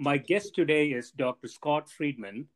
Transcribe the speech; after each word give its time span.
My 0.00 0.16
guest 0.16 0.54
today 0.54 0.92
is 0.92 1.10
Dr. 1.10 1.48
Scott 1.48 1.90
Friedman, 1.90 2.46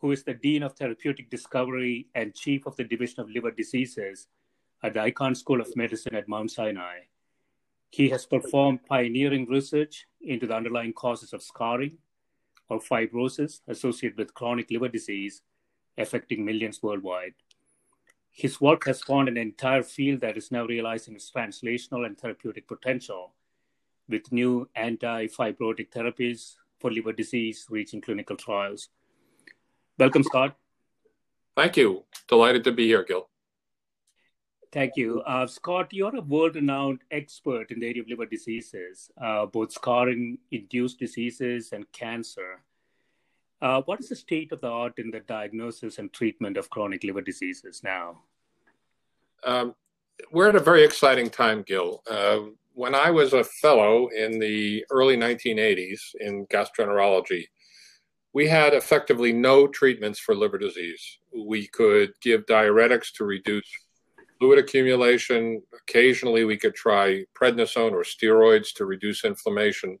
who 0.00 0.12
is 0.12 0.24
the 0.24 0.34
Dean 0.34 0.62
of 0.62 0.74
Therapeutic 0.74 1.30
Discovery 1.30 2.08
and 2.14 2.34
Chief 2.34 2.66
of 2.66 2.76
the 2.76 2.84
Division 2.84 3.20
of 3.20 3.30
Liver 3.30 3.50
Diseases 3.50 4.28
at 4.82 4.92
the 4.92 5.00
Icahn 5.00 5.34
School 5.34 5.62
of 5.62 5.74
Medicine 5.74 6.14
at 6.14 6.28
Mount 6.28 6.50
Sinai. 6.50 6.98
He 7.88 8.10
has 8.10 8.26
performed 8.26 8.84
pioneering 8.84 9.46
research 9.48 10.06
into 10.20 10.46
the 10.46 10.54
underlying 10.54 10.92
causes 10.92 11.32
of 11.32 11.42
scarring 11.42 11.96
or 12.68 12.78
fibrosis 12.78 13.62
associated 13.66 14.18
with 14.18 14.34
chronic 14.34 14.70
liver 14.70 14.88
disease 14.88 15.40
affecting 15.96 16.44
millions 16.44 16.82
worldwide. 16.82 17.32
His 18.30 18.60
work 18.60 18.84
has 18.84 18.98
spawned 18.98 19.28
an 19.28 19.38
entire 19.38 19.82
field 19.82 20.20
that 20.20 20.36
is 20.36 20.52
now 20.52 20.66
realizing 20.66 21.14
its 21.14 21.30
translational 21.30 22.04
and 22.04 22.18
therapeutic 22.18 22.68
potential 22.68 23.32
with 24.08 24.32
new 24.32 24.68
anti-fibrotic 24.74 25.90
therapies 25.90 26.54
for 26.78 26.90
liver 26.90 27.12
disease 27.12 27.66
reaching 27.70 28.00
clinical 28.00 28.36
trials. 28.36 28.88
Welcome, 29.98 30.22
Scott. 30.24 30.56
Thank 31.56 31.76
you. 31.76 32.04
Delighted 32.28 32.64
to 32.64 32.72
be 32.72 32.86
here, 32.86 33.04
Gil. 33.04 33.28
Thank 34.72 34.96
you. 34.96 35.20
Uh, 35.20 35.46
Scott, 35.46 35.92
you're 35.92 36.16
a 36.16 36.20
world 36.20 36.56
renowned 36.56 37.02
expert 37.12 37.70
in 37.70 37.78
the 37.78 37.86
area 37.86 38.02
of 38.02 38.08
liver 38.08 38.26
diseases, 38.26 39.08
uh, 39.22 39.46
both 39.46 39.70
scarring 39.70 40.38
induced 40.50 40.98
diseases 40.98 41.70
and 41.72 41.90
cancer. 41.92 42.64
Uh, 43.62 43.82
what 43.82 44.00
is 44.00 44.08
the 44.08 44.16
state 44.16 44.50
of 44.50 44.60
the 44.60 44.68
art 44.68 44.98
in 44.98 45.12
the 45.12 45.20
diagnosis 45.20 45.98
and 45.98 46.12
treatment 46.12 46.56
of 46.56 46.68
chronic 46.70 47.04
liver 47.04 47.22
diseases 47.22 47.82
now? 47.84 48.18
Um, 49.44 49.76
we're 50.32 50.48
at 50.48 50.56
a 50.56 50.60
very 50.60 50.82
exciting 50.82 51.30
time, 51.30 51.62
Gil. 51.62 52.02
Uh, 52.10 52.40
when 52.74 52.94
I 52.94 53.10
was 53.10 53.32
a 53.32 53.44
fellow 53.44 54.08
in 54.08 54.40
the 54.40 54.84
early 54.90 55.16
1980s 55.16 56.00
in 56.20 56.44
gastroenterology, 56.46 57.46
we 58.32 58.48
had 58.48 58.74
effectively 58.74 59.32
no 59.32 59.68
treatments 59.68 60.18
for 60.18 60.34
liver 60.34 60.58
disease. 60.58 61.18
We 61.32 61.68
could 61.68 62.12
give 62.20 62.46
diuretics 62.46 63.12
to 63.14 63.24
reduce 63.24 63.66
fluid 64.40 64.58
accumulation. 64.58 65.62
Occasionally, 65.72 66.44
we 66.44 66.56
could 66.56 66.74
try 66.74 67.24
prednisone 67.40 67.92
or 67.92 68.02
steroids 68.02 68.74
to 68.74 68.86
reduce 68.86 69.24
inflammation. 69.24 69.96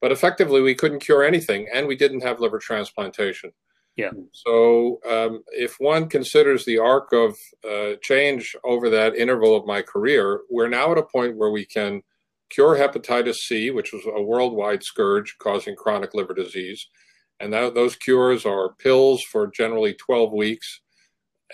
But 0.00 0.10
effectively, 0.10 0.60
we 0.62 0.74
couldn't 0.74 0.98
cure 0.98 1.22
anything, 1.22 1.68
and 1.72 1.86
we 1.86 1.96
didn't 1.96 2.24
have 2.24 2.40
liver 2.40 2.58
transplantation. 2.58 3.52
Yeah. 3.96 4.10
So 4.32 5.00
um, 5.08 5.44
if 5.52 5.76
one 5.78 6.08
considers 6.08 6.64
the 6.64 6.78
arc 6.78 7.12
of 7.12 7.36
uh, 7.68 7.96
change 8.02 8.56
over 8.64 8.90
that 8.90 9.14
interval 9.14 9.56
of 9.56 9.66
my 9.66 9.82
career, 9.82 10.40
we're 10.50 10.68
now 10.68 10.90
at 10.92 10.98
a 10.98 11.02
point 11.02 11.36
where 11.36 11.50
we 11.50 11.64
can 11.64 12.02
cure 12.50 12.76
hepatitis 12.76 13.36
C, 13.36 13.70
which 13.70 13.92
was 13.92 14.02
a 14.06 14.22
worldwide 14.22 14.82
scourge 14.82 15.36
causing 15.38 15.76
chronic 15.76 16.12
liver 16.12 16.34
disease. 16.34 16.88
And 17.38 17.52
that, 17.52 17.74
those 17.74 17.94
cures 17.94 18.44
are 18.44 18.74
pills 18.74 19.22
for 19.22 19.46
generally 19.48 19.94
12 19.94 20.32
weeks, 20.32 20.80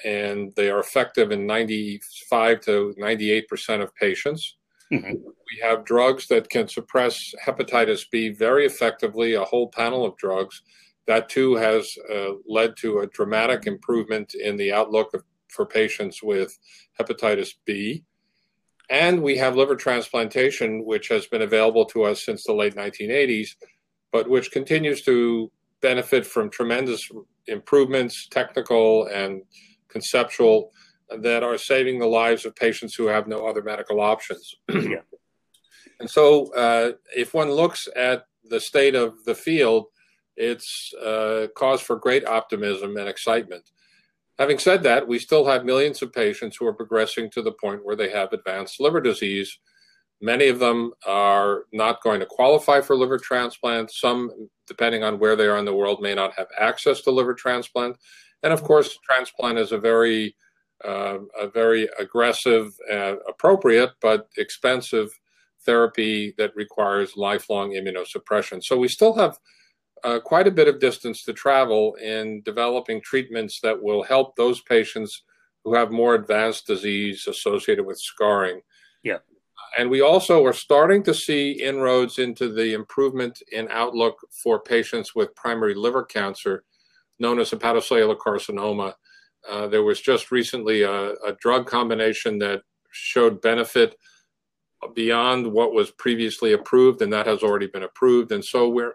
and 0.04 0.52
they 0.56 0.70
are 0.70 0.80
effective 0.80 1.32
in 1.32 1.46
95 1.46 2.60
to 2.62 2.94
98% 2.98 3.82
of 3.82 3.94
patients. 3.96 4.56
Mm-hmm. 4.92 5.12
We 5.12 5.60
have 5.62 5.84
drugs 5.84 6.26
that 6.28 6.48
can 6.48 6.68
suppress 6.68 7.34
hepatitis 7.44 8.04
B 8.10 8.30
very 8.30 8.66
effectively, 8.66 9.34
a 9.34 9.44
whole 9.44 9.68
panel 9.68 10.04
of 10.04 10.16
drugs 10.16 10.62
that 11.10 11.28
too 11.28 11.56
has 11.56 11.98
uh, 12.15 12.34
led 12.47 12.76
to 12.76 13.00
a 13.00 13.06
dramatic 13.09 13.66
improvement 13.66 14.34
in 14.34 14.56
the 14.56 14.72
outlook 14.72 15.12
of, 15.12 15.25
for 15.48 15.66
patients 15.66 16.22
with 16.22 16.56
hepatitis 17.00 17.54
B. 17.65 18.04
And 18.88 19.21
we 19.21 19.37
have 19.38 19.56
liver 19.56 19.75
transplantation, 19.75 20.84
which 20.84 21.09
has 21.09 21.26
been 21.26 21.43
available 21.43 21.84
to 21.87 22.04
us 22.04 22.25
since 22.25 22.44
the 22.44 22.53
late 22.53 22.76
1980s, 22.76 23.50
but 24.12 24.31
which 24.31 24.53
continues 24.53 25.03
to 25.03 25.50
benefit 25.81 26.25
from 26.25 26.48
tremendous 26.48 27.10
improvements, 27.48 28.28
technical 28.28 29.06
and 29.06 29.42
conceptual, 29.88 30.71
that 31.19 31.42
are 31.42 31.59
saving 31.59 31.98
the 31.98 32.06
lives 32.06 32.44
of 32.47 32.54
patients 32.54 32.94
who 32.94 33.06
have 33.06 33.27
no 33.27 33.48
other 33.48 33.62
medical 33.62 34.00
options. 34.00 34.54
yeah. 34.69 35.03
And 35.98 36.09
so, 36.09 36.54
uh, 36.54 36.92
if 37.16 37.34
one 37.34 37.50
looks 37.50 37.88
at 37.97 38.27
the 38.48 38.60
state 38.60 38.94
of 38.94 39.25
the 39.25 39.34
field, 39.34 39.87
it's 40.40 40.92
uh, 40.94 41.46
cause 41.54 41.80
for 41.80 41.96
great 41.96 42.24
optimism 42.26 42.96
and 42.96 43.08
excitement. 43.08 43.70
Having 44.38 44.58
said 44.58 44.82
that, 44.84 45.06
we 45.06 45.18
still 45.18 45.46
have 45.46 45.66
millions 45.66 46.00
of 46.00 46.14
patients 46.14 46.56
who 46.56 46.66
are 46.66 46.72
progressing 46.72 47.30
to 47.32 47.42
the 47.42 47.52
point 47.52 47.84
where 47.84 47.94
they 47.94 48.10
have 48.10 48.32
advanced 48.32 48.80
liver 48.80 49.00
disease. 49.00 49.58
Many 50.22 50.48
of 50.48 50.58
them 50.58 50.92
are 51.06 51.64
not 51.72 52.02
going 52.02 52.20
to 52.20 52.26
qualify 52.26 52.80
for 52.80 52.96
liver 52.96 53.18
transplant. 53.18 53.90
Some, 53.90 54.30
depending 54.66 55.04
on 55.04 55.18
where 55.18 55.36
they 55.36 55.46
are 55.46 55.58
in 55.58 55.66
the 55.66 55.74
world, 55.74 56.00
may 56.00 56.14
not 56.14 56.32
have 56.34 56.46
access 56.58 57.02
to 57.02 57.10
liver 57.10 57.34
transplant. 57.34 57.96
And 58.42 58.52
of 58.52 58.62
course, 58.62 58.98
transplant 59.04 59.59
is 59.59 59.72
a 59.72 59.78
very, 59.78 60.34
uh, 60.82 61.18
a 61.38 61.48
very 61.48 61.86
aggressive, 61.98 62.72
uh, 62.91 63.16
appropriate, 63.28 63.91
but 64.00 64.28
expensive 64.38 65.10
therapy 65.66 66.34
that 66.38 66.56
requires 66.56 67.16
lifelong 67.16 67.72
immunosuppression. 67.72 68.65
So 68.65 68.78
we 68.78 68.88
still 68.88 69.15
have 69.16 69.38
uh, 70.04 70.20
quite 70.20 70.47
a 70.47 70.50
bit 70.50 70.68
of 70.68 70.80
distance 70.80 71.24
to 71.24 71.32
travel 71.32 71.94
in 71.94 72.42
developing 72.42 73.00
treatments 73.00 73.60
that 73.60 73.80
will 73.80 74.02
help 74.02 74.36
those 74.36 74.60
patients 74.62 75.22
who 75.64 75.74
have 75.74 75.91
more 75.91 76.14
advanced 76.14 76.66
disease 76.66 77.26
associated 77.26 77.84
with 77.84 77.98
scarring. 77.98 78.60
Yeah. 79.02 79.18
And 79.78 79.91
we 79.91 80.00
also 80.00 80.44
are 80.44 80.52
starting 80.52 81.02
to 81.04 81.14
see 81.14 81.52
inroads 81.52 82.18
into 82.18 82.52
the 82.52 82.72
improvement 82.72 83.42
in 83.52 83.68
outlook 83.70 84.18
for 84.42 84.58
patients 84.60 85.14
with 85.14 85.34
primary 85.36 85.74
liver 85.74 86.03
cancer, 86.03 86.64
known 87.18 87.38
as 87.38 87.50
hepatocellular 87.50 88.16
carcinoma. 88.16 88.94
Uh, 89.48 89.68
there 89.68 89.84
was 89.84 90.00
just 90.00 90.32
recently 90.32 90.82
a, 90.82 91.12
a 91.12 91.36
drug 91.41 91.66
combination 91.66 92.38
that 92.38 92.62
showed 92.91 93.41
benefit 93.41 93.96
beyond 94.94 95.46
what 95.46 95.72
was 95.72 95.91
previously 95.92 96.54
approved, 96.54 97.03
and 97.03 97.12
that 97.12 97.26
has 97.26 97.42
already 97.42 97.66
been 97.66 97.84
approved. 97.84 98.32
And 98.32 98.44
so 98.44 98.68
we're 98.68 98.94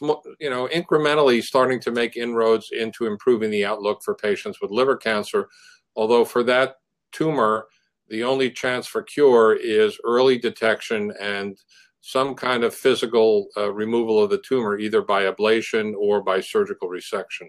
you 0.00 0.50
know, 0.50 0.68
incrementally 0.68 1.42
starting 1.42 1.80
to 1.80 1.90
make 1.90 2.16
inroads 2.16 2.70
into 2.72 3.06
improving 3.06 3.50
the 3.50 3.64
outlook 3.64 4.02
for 4.02 4.14
patients 4.14 4.60
with 4.60 4.70
liver 4.70 4.96
cancer. 4.96 5.48
Although 5.96 6.24
for 6.24 6.42
that 6.44 6.76
tumor, 7.12 7.66
the 8.08 8.24
only 8.24 8.50
chance 8.50 8.86
for 8.86 9.02
cure 9.02 9.54
is 9.54 9.98
early 10.04 10.38
detection 10.38 11.12
and 11.20 11.58
some 12.00 12.34
kind 12.34 12.64
of 12.64 12.74
physical 12.74 13.48
uh, 13.56 13.72
removal 13.72 14.22
of 14.22 14.30
the 14.30 14.42
tumor, 14.46 14.76
either 14.76 15.02
by 15.02 15.24
ablation 15.24 15.94
or 15.96 16.22
by 16.22 16.40
surgical 16.40 16.88
resection. 16.88 17.48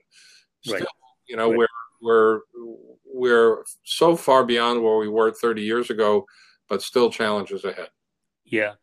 Still, 0.61 0.75
right. 0.75 0.87
you 1.27 1.35
know, 1.35 1.49
right. 1.49 1.57
we're 1.57 1.67
we're 2.01 2.39
we're 3.05 3.63
so 3.83 4.15
far 4.15 4.45
beyond 4.45 4.83
where 4.83 4.97
we 4.97 5.07
were 5.07 5.31
30 5.31 5.61
years 5.61 5.89
ago, 5.89 6.25
but 6.69 6.81
still 6.81 7.09
challenges 7.09 7.65
ahead. 7.65 7.89
Yeah. 8.45 8.73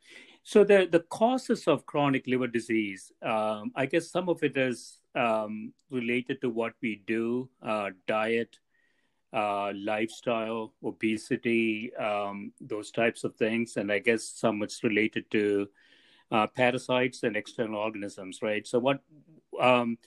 So 0.51 0.65
the 0.65 0.89
the 0.91 1.05
causes 1.11 1.69
of 1.69 1.87
chronic 1.87 2.27
liver 2.27 2.49
disease, 2.49 3.13
um, 3.23 3.71
I 3.77 3.87
guess 3.87 4.11
some 4.11 4.29
of 4.29 4.43
it 4.43 4.57
is 4.57 4.99
um, 5.15 5.73
related 5.91 6.41
to 6.41 6.51
what 6.51 6.73
we 6.83 7.05
do, 7.07 7.49
uh, 7.63 7.91
diet, 8.09 8.59
uh, 9.33 9.71
lifestyle, 9.73 10.75
obesity, 10.83 11.95
um, 11.95 12.51
those 12.61 12.91
types 12.91 13.23
of 13.23 13.37
things, 13.37 13.77
and 13.77 13.93
I 13.93 14.01
guess 14.01 14.25
some 14.25 14.61
it's 14.65 14.83
related 14.83 15.31
to 15.31 15.69
uh, 16.33 16.49
parasites 16.49 17.23
and 17.23 17.37
external 17.37 17.79
organisms, 17.79 18.43
right? 18.43 18.67
So 18.67 18.81
what 18.81 18.99
um, 19.61 19.99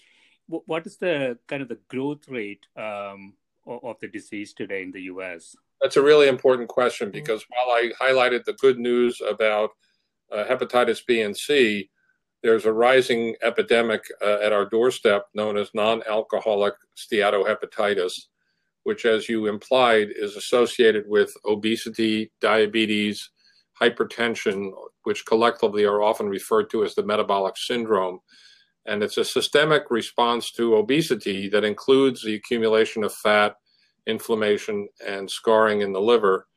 what 0.47 0.85
is 0.85 0.97
the 0.97 1.37
kind 1.47 1.61
of 1.61 1.69
the 1.69 1.79
growth 1.87 2.27
rate 2.27 2.65
um, 2.75 3.35
of 3.65 3.95
the 4.01 4.09
disease 4.09 4.51
today 4.51 4.83
in 4.83 4.91
the 4.91 5.03
U.S.? 5.03 5.55
That's 5.81 5.95
a 5.95 6.03
really 6.03 6.27
important 6.27 6.67
question 6.67 7.11
because 7.11 7.45
while 7.47 7.77
I 7.77 7.91
highlighted 7.97 8.43
the 8.43 8.59
good 8.59 8.77
news 8.77 9.21
about 9.21 9.69
uh, 10.31 10.45
hepatitis 10.45 11.01
B 11.05 11.21
and 11.21 11.35
C, 11.35 11.89
there's 12.43 12.65
a 12.65 12.73
rising 12.73 13.35
epidemic 13.41 14.03
uh, 14.21 14.39
at 14.43 14.51
our 14.51 14.65
doorstep 14.65 15.25
known 15.33 15.57
as 15.57 15.69
non-alcoholic 15.73 16.73
steatohepatitis, 16.97 18.13
which, 18.83 19.05
as 19.05 19.29
you 19.29 19.47
implied, 19.47 20.09
is 20.15 20.35
associated 20.35 21.05
with 21.07 21.33
obesity, 21.45 22.31
diabetes, 22.41 23.29
hypertension, 23.81 24.71
which 25.03 25.25
collectively 25.25 25.85
are 25.85 26.01
often 26.01 26.27
referred 26.27 26.69
to 26.69 26.83
as 26.83 26.95
the 26.95 27.03
metabolic 27.03 27.55
syndrome. 27.57 28.19
And 28.85 29.01
it's 29.01 29.17
a 29.17 29.23
systemic 29.23 29.83
response 29.89 30.51
to 30.51 30.75
obesity 30.75 31.47
that 31.49 31.63
includes 31.63 32.21
the 32.21 32.35
accumulation 32.35 33.05
of 33.05 33.13
fat, 33.13 33.55
inflammation, 34.05 34.89
and 35.05 35.31
scarring 35.31 35.81
in 35.81 35.93
the 35.93 36.01
liver. 36.01 36.47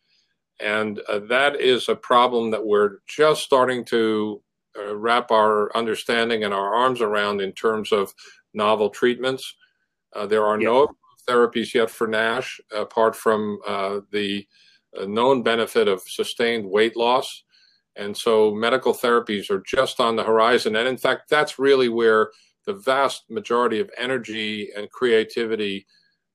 And 0.60 1.00
uh, 1.08 1.20
that 1.28 1.60
is 1.60 1.88
a 1.88 1.96
problem 1.96 2.50
that 2.50 2.64
we're 2.64 2.98
just 3.06 3.42
starting 3.42 3.84
to 3.86 4.42
uh, 4.78 4.96
wrap 4.96 5.30
our 5.30 5.74
understanding 5.76 6.44
and 6.44 6.54
our 6.54 6.74
arms 6.74 7.00
around 7.00 7.40
in 7.40 7.52
terms 7.52 7.92
of 7.92 8.14
novel 8.54 8.90
treatments. 8.90 9.54
Uh, 10.14 10.26
there 10.26 10.44
are 10.44 10.60
yeah. 10.60 10.68
no 10.68 10.88
therapies 11.28 11.74
yet 11.74 11.90
for 11.90 12.06
NASH, 12.06 12.60
apart 12.74 13.14
from 13.14 13.58
uh, 13.66 14.00
the 14.12 14.46
uh, 14.98 15.04
known 15.04 15.42
benefit 15.42 15.88
of 15.88 16.02
sustained 16.02 16.68
weight 16.68 16.96
loss. 16.96 17.42
And 17.96 18.16
so 18.16 18.54
medical 18.54 18.92
therapies 18.92 19.50
are 19.50 19.62
just 19.66 20.00
on 20.00 20.16
the 20.16 20.24
horizon. 20.24 20.76
And 20.76 20.86
in 20.86 20.98
fact, 20.98 21.28
that's 21.30 21.58
really 21.58 21.88
where 21.88 22.30
the 22.66 22.74
vast 22.74 23.24
majority 23.30 23.80
of 23.80 23.90
energy 23.96 24.70
and 24.76 24.90
creativity 24.90 25.86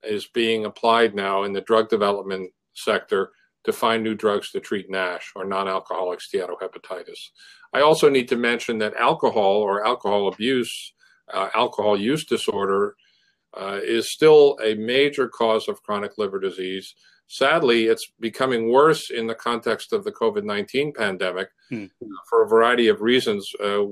is 0.02 0.26
being 0.26 0.64
applied 0.64 1.14
now 1.14 1.44
in 1.44 1.52
the 1.52 1.60
drug 1.60 1.88
development 1.88 2.50
sector 2.74 3.30
to 3.64 3.72
find 3.72 4.02
new 4.02 4.14
drugs 4.14 4.50
to 4.50 4.60
treat 4.60 4.90
NASH 4.90 5.32
or 5.36 5.44
non 5.44 5.68
alcoholic 5.68 6.20
steatohepatitis. 6.20 7.30
I 7.72 7.80
also 7.80 8.08
need 8.08 8.28
to 8.28 8.36
mention 8.36 8.78
that 8.78 8.94
alcohol 8.96 9.56
or 9.56 9.86
alcohol 9.86 10.28
abuse, 10.28 10.92
uh, 11.32 11.48
alcohol 11.54 11.96
use 11.96 12.24
disorder, 12.24 12.96
uh, 13.54 13.80
is 13.82 14.10
still 14.10 14.58
a 14.62 14.74
major 14.74 15.28
cause 15.28 15.68
of 15.68 15.82
chronic 15.82 16.18
liver 16.18 16.40
disease. 16.40 16.94
Sadly, 17.28 17.86
it's 17.86 18.12
becoming 18.20 18.70
worse 18.70 19.10
in 19.10 19.26
the 19.26 19.34
context 19.34 19.92
of 19.92 20.04
the 20.04 20.12
COVID 20.12 20.44
19 20.44 20.92
pandemic 20.92 21.48
hmm. 21.70 21.86
for 22.28 22.42
a 22.42 22.48
variety 22.48 22.88
of 22.88 23.00
reasons. 23.00 23.50
Uh, 23.62 23.84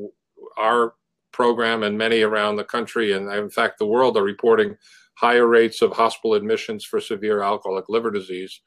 our 0.58 0.94
program 1.32 1.82
and 1.82 1.96
many 1.96 2.22
around 2.22 2.56
the 2.56 2.64
country, 2.64 3.12
and 3.12 3.30
in 3.32 3.50
fact, 3.50 3.78
the 3.78 3.86
world, 3.86 4.16
are 4.16 4.22
reporting 4.22 4.76
higher 5.14 5.46
rates 5.46 5.82
of 5.82 5.92
hospital 5.92 6.34
admissions 6.34 6.84
for 6.84 7.00
severe 7.00 7.42
alcoholic 7.42 7.88
liver 7.88 8.10
disease. 8.10 8.60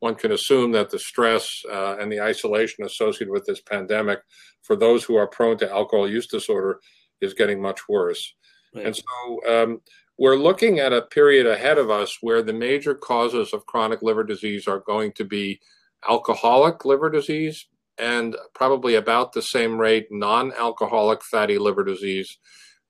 One 0.00 0.14
can 0.14 0.32
assume 0.32 0.72
that 0.72 0.90
the 0.90 0.98
stress 0.98 1.48
uh, 1.70 1.96
and 1.98 2.12
the 2.12 2.20
isolation 2.20 2.84
associated 2.84 3.32
with 3.32 3.46
this 3.46 3.60
pandemic 3.60 4.20
for 4.62 4.76
those 4.76 5.04
who 5.04 5.16
are 5.16 5.26
prone 5.26 5.56
to 5.58 5.70
alcohol 5.70 6.08
use 6.08 6.26
disorder 6.26 6.80
is 7.20 7.34
getting 7.34 7.60
much 7.60 7.88
worse. 7.88 8.34
Right. 8.74 8.86
And 8.86 8.96
so 8.96 9.62
um, 9.62 9.80
we're 10.18 10.36
looking 10.36 10.80
at 10.80 10.92
a 10.92 11.02
period 11.02 11.46
ahead 11.46 11.78
of 11.78 11.90
us 11.90 12.18
where 12.20 12.42
the 12.42 12.52
major 12.52 12.94
causes 12.94 13.52
of 13.52 13.66
chronic 13.66 14.02
liver 14.02 14.24
disease 14.24 14.66
are 14.66 14.80
going 14.80 15.12
to 15.12 15.24
be 15.24 15.60
alcoholic 16.08 16.84
liver 16.84 17.10
disease 17.10 17.66
and 17.98 18.36
probably 18.54 18.96
about 18.96 19.32
the 19.32 19.42
same 19.42 19.78
rate 19.78 20.06
non 20.10 20.52
alcoholic 20.52 21.22
fatty 21.22 21.58
liver 21.58 21.84
disease. 21.84 22.38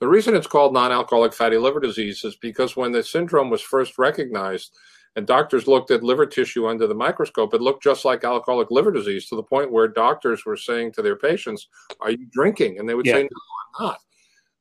The 0.00 0.08
reason 0.08 0.34
it's 0.34 0.46
called 0.46 0.72
non 0.72 0.92
alcoholic 0.92 1.32
fatty 1.32 1.56
liver 1.56 1.80
disease 1.80 2.24
is 2.24 2.36
because 2.36 2.76
when 2.76 2.92
the 2.92 3.02
syndrome 3.02 3.50
was 3.50 3.62
first 3.62 3.98
recognized, 3.98 4.76
and 5.16 5.26
doctors 5.26 5.66
looked 5.66 5.90
at 5.90 6.02
liver 6.04 6.26
tissue 6.26 6.68
under 6.68 6.86
the 6.86 6.94
microscope, 6.94 7.54
it 7.54 7.62
looked 7.62 7.82
just 7.82 8.04
like 8.04 8.22
alcoholic 8.22 8.70
liver 8.70 8.92
disease 8.92 9.26
to 9.28 9.36
the 9.36 9.42
point 9.42 9.72
where 9.72 9.88
doctors 9.88 10.44
were 10.44 10.58
saying 10.58 10.92
to 10.92 11.02
their 11.02 11.16
patients, 11.16 11.68
Are 12.00 12.10
you 12.10 12.26
drinking? 12.30 12.78
And 12.78 12.88
they 12.88 12.94
would 12.94 13.06
yeah. 13.06 13.14
say, 13.14 13.22
No, 13.22 13.28
I'm 13.80 13.86
not. 13.86 14.00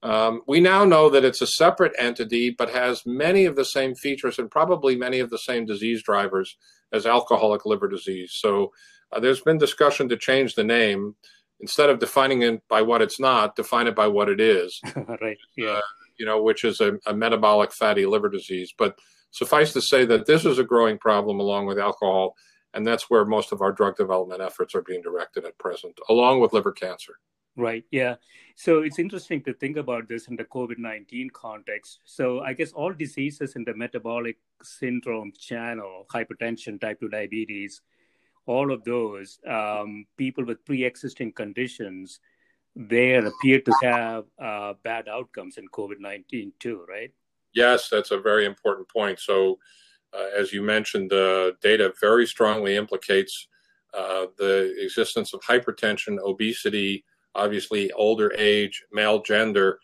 Um, 0.02 0.42
we 0.48 0.62
now 0.62 0.86
know 0.86 1.10
that 1.10 1.26
it's 1.26 1.42
a 1.42 1.48
separate 1.48 1.94
entity, 1.98 2.52
but 2.52 2.70
has 2.70 3.06
many 3.06 3.46
of 3.46 3.56
the 3.56 3.66
same 3.66 3.96
features 3.96 4.40
and 4.40 4.50
probably 4.50 4.96
many 4.96 5.20
of 5.20 5.30
the 5.30 5.38
same 5.38 5.66
disease 5.66 6.04
drivers 6.04 6.58
as 6.94 7.06
alcoholic 7.06 7.66
liver 7.66 7.88
disease. 7.88 8.32
So 8.36 8.72
uh, 9.12 9.20
there's 9.20 9.42
been 9.42 9.58
discussion 9.58 10.08
to 10.10 10.18
change 10.18 10.56
the 10.56 10.64
name 10.64 11.16
instead 11.60 11.90
of 11.90 12.00
defining 12.00 12.44
it 12.44 12.62
by 12.70 12.82
what 12.82 13.02
it's 13.02 13.20
not, 13.20 13.56
define 13.56 13.88
it 13.88 13.96
by 13.96 14.08
what 14.08 14.30
it 14.30 14.40
is. 14.40 14.80
right. 15.22 15.38
Yeah. 15.58 15.70
Uh, 15.70 15.82
you 16.18 16.26
know, 16.26 16.42
which 16.42 16.64
is 16.64 16.80
a, 16.80 16.98
a, 17.08 17.14
metabolic 17.14 17.74
fatty 17.74 18.06
liver 18.06 18.30
disease. 18.30 18.74
But 18.78 18.98
suffice 19.36 19.74
to 19.74 19.82
say 19.82 20.06
that 20.06 20.26
this 20.26 20.46
is 20.46 20.60
a 20.60 20.64
growing 20.64 20.98
problem 20.98 21.42
along 21.42 21.66
with 21.66 21.78
alcohol, 21.78 22.36
and 22.74 22.88
that's 22.88 23.10
where 23.10 23.26
most 23.26 23.52
of 23.52 23.62
our 23.62 23.74
drug 23.74 23.98
development 23.98 24.42
efforts 24.42 24.74
are 24.74 24.82
being 24.82 25.02
directed 25.02 25.44
at 25.44 25.58
present, 25.58 26.00
along 26.08 26.40
with 26.40 26.54
liver 26.54 26.72
cancer. 26.72 27.16
Right. 27.58 27.84
Yeah. 27.92 28.16
So 28.56 28.80
it's 28.80 29.00
interesting 29.00 29.42
to 29.44 29.54
think 29.54 29.78
about 29.78 30.08
this 30.08 30.28
in 30.28 30.36
the 30.38 30.46
COVID 30.46 30.78
19 30.78 31.30
context. 31.32 32.00
So 32.06 32.40
I 32.42 32.54
guess 32.54 32.72
all 32.72 32.94
diseases 32.94 33.56
in 33.56 33.66
the 33.66 33.74
metabolic 33.74 34.38
syndrome 34.64 35.34
channel, 35.38 36.06
hypertension, 36.14 36.80
type 36.80 37.00
2 37.02 37.10
diabetes, 37.10 37.82
all 38.46 38.72
of 38.72 38.84
those 38.84 39.40
um, 39.48 40.06
people 40.18 40.46
with 40.46 40.64
pre 40.66 40.86
existing 40.86 41.34
conditions, 41.34 42.20
they 42.76 43.16
appear 43.16 43.60
to 43.62 43.74
have 43.82 44.26
uh, 44.42 44.74
bad 44.84 45.08
outcomes 45.10 45.58
in 45.58 45.68
COVID 45.70 46.00
19 46.00 46.54
too, 46.60 46.86
right? 46.90 47.12
Yes, 47.56 47.88
that's 47.90 48.12
a 48.12 48.20
very 48.20 48.46
important 48.46 48.88
point. 48.90 49.20
So, 49.20 49.58
uh, 50.14 50.28
as 50.38 50.54
you 50.54 50.62
mentioned, 50.62 51.10
the 51.10 51.56
data 51.62 51.94
very 52.02 52.28
strongly 52.28 52.76
implicates 52.76 53.48
uh, 53.98 54.26
the 54.38 54.76
existence 54.78 55.34
of 55.34 55.42
hypertension, 55.42 56.20
obesity, 56.20 57.06
obviously 57.34 57.92
older 57.94 58.34
age, 58.38 58.84
male 58.92 59.22
gender, 59.22 59.80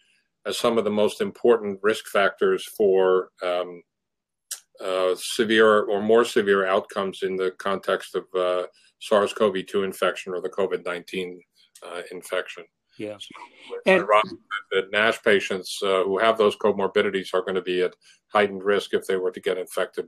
as 0.46 0.58
some 0.58 0.78
of 0.78 0.84
the 0.84 0.92
most 0.92 1.22
important 1.22 1.80
risk 1.82 2.08
factors 2.08 2.66
for 2.66 3.30
um, 3.42 3.82
uh, 4.84 5.16
severe 5.16 5.84
or 5.84 6.02
more 6.02 6.26
severe 6.26 6.66
outcomes 6.66 7.24
in 7.24 7.36
the 7.38 7.52
context 7.52 8.16
of 8.16 8.24
uh, 8.36 8.66
SARS-CoV-2 9.00 9.86
infection 9.86 10.34
or 10.34 10.42
the 10.42 10.50
COVID-19 10.50 11.38
uh, 11.88 12.02
infection. 12.12 12.66
Yeah, 12.98 13.18
so 13.18 13.30
and 13.86 14.06
the 14.72 14.88
NASH 14.92 15.24
patients 15.24 15.80
uh, 15.84 16.04
who 16.04 16.18
have 16.20 16.38
those 16.38 16.56
comorbidities 16.58 17.34
are 17.34 17.42
going 17.42 17.56
to 17.56 17.62
be 17.62 17.82
at 17.82 17.96
heightened 18.28 18.64
risk 18.64 18.94
if 18.94 19.08
they 19.08 19.18
were 19.18 19.32
to 19.32 19.40
get 19.40 19.58
infected. 19.58 20.08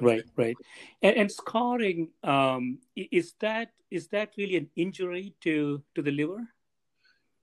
right, 0.00 0.22
right, 0.36 0.56
and, 1.02 1.16
and 1.16 1.32
scarring 1.32 2.08
um, 2.22 2.78
is 2.94 3.34
that 3.40 3.72
is 3.90 4.08
that 4.08 4.30
really 4.38 4.56
an 4.56 4.70
injury 4.76 5.34
to 5.42 5.82
to 5.94 6.02
the 6.02 6.12
liver? 6.12 6.48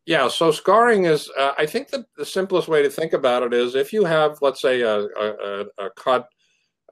Yeah, 0.07 0.29
so 0.29 0.51
scarring 0.51 1.03
is, 1.03 1.29
uh, 1.37 1.51
I 1.57 1.65
think 1.65 1.89
the, 1.89 2.05
the 2.15 2.25
simplest 2.25 2.69
way 2.69 2.81
to 2.81 2.89
think 2.89 3.11
about 3.11 3.43
it 3.43 3.53
is 3.53 3.75
if 3.75 3.91
you 3.91 4.05
have, 4.05 4.37
let's 4.41 4.61
say, 4.61 4.79
a, 4.79 4.99
a, 4.99 5.65
a 5.77 5.89
cut 5.97 6.29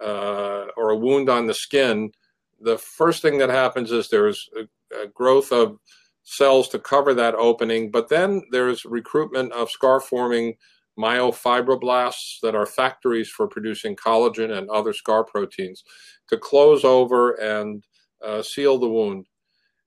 uh, 0.01 0.65
or 0.75 0.89
a 0.89 0.97
wound 0.97 1.29
on 1.29 1.47
the 1.47 1.53
skin, 1.53 2.11
the 2.59 2.77
first 2.77 3.21
thing 3.21 3.37
that 3.37 3.49
happens 3.49 3.93
is 3.93 4.09
there's 4.09 4.49
a, 4.57 5.03
a 5.03 5.07
growth 5.07 5.53
of 5.53 5.77
cells 6.25 6.67
to 6.69 6.79
cover 6.79 7.13
that 7.13 7.35
opening, 7.35 7.89
but 7.91 8.09
then 8.09 8.43
there's 8.51 8.83
recruitment 8.83 9.51
of 9.53 9.71
scar 9.71 9.99
forming 10.01 10.55
myofibroblasts 10.99 12.39
that 12.41 12.55
are 12.55 12.65
factories 12.65 13.29
for 13.29 13.47
producing 13.47 13.95
collagen 13.95 14.57
and 14.57 14.69
other 14.69 14.93
scar 14.93 15.23
proteins 15.23 15.83
to 16.27 16.37
close 16.37 16.83
over 16.83 17.33
and 17.33 17.83
uh, 18.25 18.41
seal 18.41 18.77
the 18.77 18.89
wound. 18.89 19.27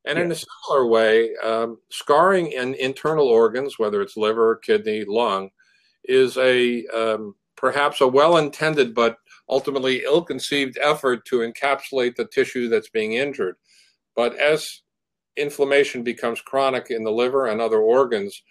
And 0.04 0.16
yeah. 0.16 0.24
in 0.24 0.32
a 0.32 0.36
similar 0.36 0.86
way, 0.86 1.34
um, 1.42 1.78
scarring 1.90 2.52
in 2.52 2.74
internal 2.74 3.26
organs, 3.26 3.78
whether 3.78 4.00
it's 4.00 4.16
liver, 4.16 4.56
kidney, 4.56 5.04
lung, 5.04 5.50
is 6.04 6.36
a 6.38 6.86
um, 6.86 7.34
perhaps 7.56 8.00
a 8.00 8.06
well-intended 8.06 8.94
but 8.94 9.16
ultimately 9.48 10.04
ill 10.04 10.22
conceived 10.22 10.78
effort 10.80 11.24
to 11.26 11.38
encapsulate 11.38 12.14
the 12.14 12.26
tissue 12.26 12.68
that's 12.68 12.88
being 12.88 13.14
injured. 13.14 13.56
But 14.14 14.36
as 14.36 14.82
inflammation 15.40 16.02
becomes 16.02 16.40
chronic 16.40 16.90
in 16.90 17.04
the 17.04 17.10
liver 17.10 17.46
and 17.46 17.60
other 17.60 17.78
organs, 17.78 18.42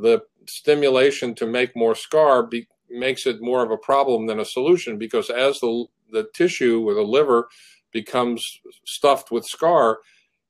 the 0.00 0.20
stimulation 0.48 1.34
to 1.34 1.46
make 1.46 1.76
more 1.76 1.94
scar 1.94 2.42
be, 2.44 2.68
makes 2.90 3.26
it 3.26 3.40
more 3.40 3.64
of 3.64 3.70
a 3.70 3.78
problem 3.78 4.26
than 4.26 4.40
a 4.40 4.44
solution 4.44 4.98
because 4.98 5.30
as 5.30 5.60
the, 5.60 5.86
the 6.12 6.28
tissue 6.34 6.86
or 6.86 6.94
the 6.94 7.02
liver 7.02 7.48
becomes 7.92 8.60
stuffed 8.84 9.30
with 9.30 9.44
scar, 9.44 9.98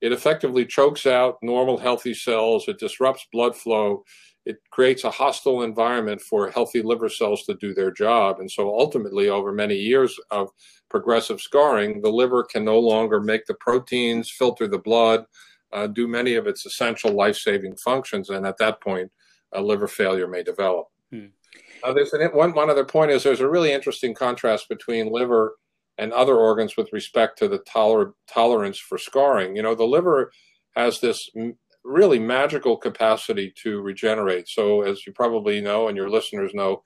it 0.00 0.12
effectively 0.12 0.66
chokes 0.66 1.06
out 1.06 1.38
normal 1.42 1.78
healthy 1.78 2.12
cells, 2.12 2.68
it 2.68 2.78
disrupts 2.78 3.26
blood 3.32 3.56
flow, 3.56 4.04
it 4.44 4.58
creates 4.70 5.04
a 5.04 5.10
hostile 5.10 5.62
environment 5.62 6.20
for 6.20 6.50
healthy 6.50 6.80
liver 6.80 7.08
cells 7.08 7.42
to 7.44 7.54
do 7.54 7.74
their 7.74 7.90
job. 7.90 8.38
And 8.38 8.50
so 8.50 8.68
ultimately, 8.68 9.28
over 9.28 9.52
many 9.52 9.74
years 9.74 10.16
of 10.30 10.50
progressive 10.88 11.40
scarring, 11.40 12.00
the 12.00 12.10
liver 12.10 12.44
can 12.44 12.64
no 12.64 12.78
longer 12.78 13.20
make 13.20 13.46
the 13.46 13.54
proteins, 13.54 14.30
filter 14.30 14.68
the 14.68 14.78
blood, 14.78 15.24
uh, 15.76 15.86
do 15.86 16.08
many 16.08 16.34
of 16.34 16.46
its 16.46 16.64
essential 16.64 17.12
life 17.12 17.36
saving 17.36 17.76
functions. 17.76 18.30
And 18.30 18.46
at 18.46 18.56
that 18.58 18.80
point, 18.80 19.12
a 19.52 19.60
liver 19.60 19.86
failure 19.86 20.26
may 20.26 20.42
develop. 20.42 20.86
Hmm. 21.12 21.26
Uh, 21.84 21.92
there's 21.92 22.14
an, 22.14 22.22
one, 22.32 22.54
one 22.54 22.70
other 22.70 22.84
point 22.84 23.10
is 23.10 23.22
there's 23.22 23.40
a 23.40 23.48
really 23.48 23.72
interesting 23.72 24.14
contrast 24.14 24.70
between 24.70 25.12
liver 25.12 25.56
and 25.98 26.12
other 26.12 26.36
organs 26.36 26.76
with 26.78 26.92
respect 26.92 27.38
to 27.38 27.48
the 27.48 27.58
toler- 27.58 28.14
tolerance 28.26 28.78
for 28.78 28.96
scarring. 28.96 29.54
You 29.54 29.62
know, 29.62 29.74
the 29.74 29.84
liver 29.84 30.32
has 30.74 31.00
this 31.00 31.28
really 31.84 32.18
magical 32.18 32.78
capacity 32.78 33.52
to 33.62 33.82
regenerate. 33.82 34.48
So, 34.48 34.80
as 34.80 35.06
you 35.06 35.12
probably 35.12 35.60
know, 35.60 35.88
and 35.88 35.96
your 35.96 36.10
listeners 36.10 36.52
know, 36.54 36.82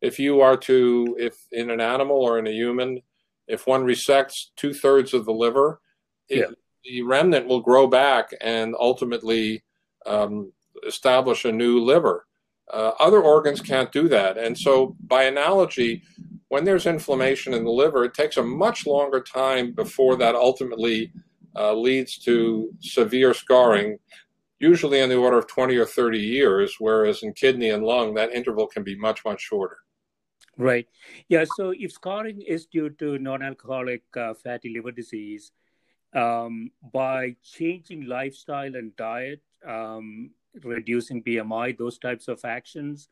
if 0.00 0.18
you 0.18 0.40
are 0.40 0.56
to, 0.56 1.16
if 1.18 1.34
in 1.52 1.70
an 1.70 1.80
animal 1.80 2.16
or 2.16 2.38
in 2.38 2.46
a 2.46 2.50
human, 2.50 3.02
if 3.46 3.66
one 3.66 3.84
resects 3.84 4.46
two 4.56 4.72
thirds 4.72 5.12
of 5.12 5.26
the 5.26 5.32
liver, 5.32 5.80
yeah. 6.28 6.46
The 6.84 7.02
remnant 7.02 7.46
will 7.46 7.60
grow 7.60 7.86
back 7.86 8.30
and 8.40 8.74
ultimately 8.78 9.62
um, 10.06 10.52
establish 10.86 11.44
a 11.44 11.52
new 11.52 11.80
liver. 11.80 12.26
Uh, 12.72 12.92
other 12.98 13.20
organs 13.20 13.60
can't 13.60 13.92
do 13.92 14.08
that. 14.08 14.38
And 14.38 14.56
so, 14.56 14.96
by 15.06 15.24
analogy, 15.24 16.02
when 16.48 16.64
there's 16.64 16.86
inflammation 16.86 17.54
in 17.54 17.64
the 17.64 17.70
liver, 17.70 18.04
it 18.04 18.14
takes 18.14 18.36
a 18.36 18.42
much 18.42 18.86
longer 18.86 19.20
time 19.20 19.72
before 19.72 20.16
that 20.16 20.34
ultimately 20.34 21.12
uh, 21.56 21.74
leads 21.74 22.18
to 22.18 22.72
severe 22.80 23.34
scarring, 23.34 23.98
usually 24.58 25.00
in 25.00 25.08
the 25.08 25.16
order 25.16 25.38
of 25.38 25.46
20 25.46 25.76
or 25.76 25.86
30 25.86 26.18
years, 26.18 26.76
whereas 26.78 27.22
in 27.22 27.32
kidney 27.32 27.70
and 27.70 27.84
lung, 27.84 28.14
that 28.14 28.32
interval 28.32 28.66
can 28.66 28.82
be 28.82 28.96
much, 28.96 29.24
much 29.24 29.40
shorter. 29.40 29.78
Right. 30.56 30.86
Yeah. 31.28 31.44
So, 31.56 31.72
if 31.76 31.92
scarring 31.92 32.42
is 32.42 32.66
due 32.66 32.90
to 32.90 33.18
non 33.18 33.42
alcoholic 33.42 34.02
uh, 34.16 34.34
fatty 34.34 34.72
liver 34.74 34.92
disease, 34.92 35.52
um, 36.14 36.70
by 36.92 37.36
changing 37.42 38.06
lifestyle 38.06 38.74
and 38.74 38.94
diet, 38.96 39.40
um, 39.66 40.30
reducing 40.62 41.22
BMI, 41.22 41.78
those 41.78 41.98
types 41.98 42.28
of 42.28 42.44
actions 42.44 43.08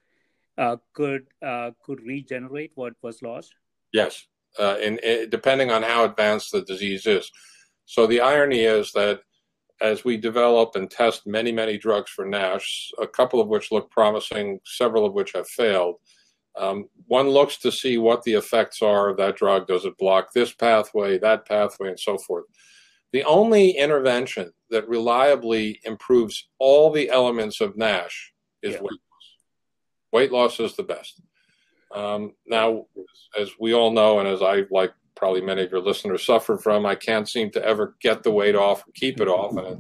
uh, 0.59 0.77
could 0.93 1.27
uh, 1.43 1.71
could 1.83 2.01
regenerate 2.03 2.73
what 2.75 2.95
was 3.03 3.23
lost? 3.23 3.55
Yes, 3.93 4.27
uh, 4.59 4.77
and, 4.83 5.03
and, 5.03 5.31
depending 5.31 5.71
on 5.71 5.83
how 5.83 6.05
advanced 6.05 6.53
the 6.53 6.63
disease 6.63 7.07
is. 7.07 7.31
So 7.87 8.07
the 8.07 8.21
irony 8.21 8.61
is 8.61 8.93
that 8.93 9.21
as 9.81 10.05
we 10.05 10.19
develop 10.19 10.77
and 10.77 10.91
test 10.91 11.27
many 11.27 11.53
many 11.53 11.79
drugs 11.79 12.11
for 12.11 12.27
NASH, 12.27 12.93
a 13.01 13.07
couple 13.07 13.41
of 13.41 13.49
which 13.49 13.73
look 13.73 13.91
promising, 13.91 14.61
several 14.65 15.07
of 15.07 15.15
which 15.15 15.33
have 15.33 15.49
failed. 15.49 15.97
Um, 16.59 16.89
one 17.07 17.29
looks 17.29 17.59
to 17.59 17.73
see 17.73 17.97
what 17.97 18.23
the 18.25 18.35
effects 18.35 18.83
are 18.83 19.09
of 19.09 19.17
that 19.17 19.37
drug. 19.37 19.67
Does 19.67 19.85
it 19.85 19.97
block 19.97 20.33
this 20.33 20.53
pathway, 20.53 21.17
that 21.19 21.47
pathway, 21.47 21.89
and 21.89 22.01
so 22.01 22.19
forth? 22.19 22.45
The 23.13 23.25
only 23.25 23.71
intervention 23.71 24.53
that 24.71 24.89
reliably 24.89 25.81
improves 25.85 26.49
all 26.59 26.91
the 26.91 27.11
elements 27.11 27.61
of 27.61 27.77
NASH 27.77 28.33
is 28.63 28.75
yeah. 28.75 28.81
weight 28.81 28.91
loss. 28.91 29.37
Weight 30.13 30.33
loss 30.33 30.61
is 30.61 30.77
the 30.77 30.83
best. 30.83 31.21
Um, 31.95 32.35
now, 32.47 32.87
as 33.39 33.51
we 33.59 33.75
all 33.75 33.91
know, 33.91 34.21
and 34.21 34.29
as 34.29 34.43
I, 34.43 34.63
like 34.71 34.93
probably 35.17 35.41
many 35.41 35.63
of 35.63 35.73
your 35.73 35.81
listeners, 35.81 36.25
suffer 36.25 36.57
from, 36.57 36.87
I 36.87 36.95
can't 36.95 37.29
seem 37.29 37.51
to 37.53 37.65
ever 37.65 37.97
get 38.01 38.23
the 38.23 38.31
weight 38.31 38.55
off 38.55 38.87
or 38.87 38.93
keep 38.95 39.21
it 39.21 39.29
off, 39.29 39.57
and 39.57 39.67
it 39.67 39.79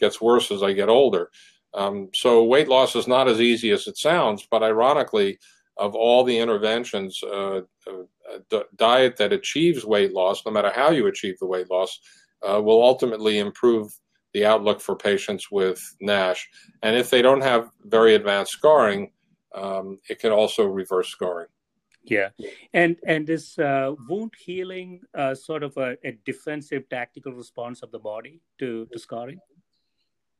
gets 0.00 0.20
worse 0.20 0.50
as 0.50 0.62
I 0.62 0.72
get 0.72 0.88
older. 0.88 1.30
Um, 1.74 2.10
so, 2.14 2.44
weight 2.44 2.68
loss 2.68 2.96
is 2.96 3.06
not 3.06 3.28
as 3.28 3.40
easy 3.40 3.70
as 3.70 3.86
it 3.86 3.96
sounds, 3.96 4.46
but 4.50 4.62
ironically, 4.62 5.38
of 5.76 5.94
all 5.94 6.24
the 6.24 6.38
interventions, 6.38 7.22
uh, 7.22 7.60
uh, 7.86 8.62
diet 8.76 9.16
that 9.16 9.32
achieves 9.32 9.84
weight 9.84 10.12
loss, 10.12 10.44
no 10.44 10.52
matter 10.52 10.70
how 10.74 10.90
you 10.90 11.06
achieve 11.06 11.38
the 11.38 11.46
weight 11.46 11.70
loss, 11.70 11.98
uh, 12.48 12.60
will 12.60 12.82
ultimately 12.82 13.38
improve 13.38 13.92
the 14.34 14.44
outlook 14.46 14.80
for 14.80 14.96
patients 14.96 15.50
with 15.50 15.80
NASH. 16.00 16.48
And 16.82 16.96
if 16.96 17.10
they 17.10 17.22
don't 17.22 17.42
have 17.42 17.68
very 17.84 18.14
advanced 18.14 18.52
scarring, 18.52 19.12
um, 19.54 19.98
it 20.08 20.18
can 20.18 20.32
also 20.32 20.64
reverse 20.64 21.08
scarring. 21.08 21.48
Yeah, 22.04 22.30
and 22.72 22.96
and 23.06 23.28
is 23.30 23.56
uh, 23.58 23.92
wound 24.08 24.32
healing 24.36 25.02
uh, 25.16 25.36
sort 25.36 25.62
of 25.62 25.76
a, 25.76 25.96
a, 26.04 26.18
defensive 26.24 26.88
tactical 26.88 27.32
response 27.32 27.82
of 27.82 27.92
the 27.92 28.00
body 28.00 28.40
to, 28.58 28.86
to 28.92 28.98
scarring? 28.98 29.38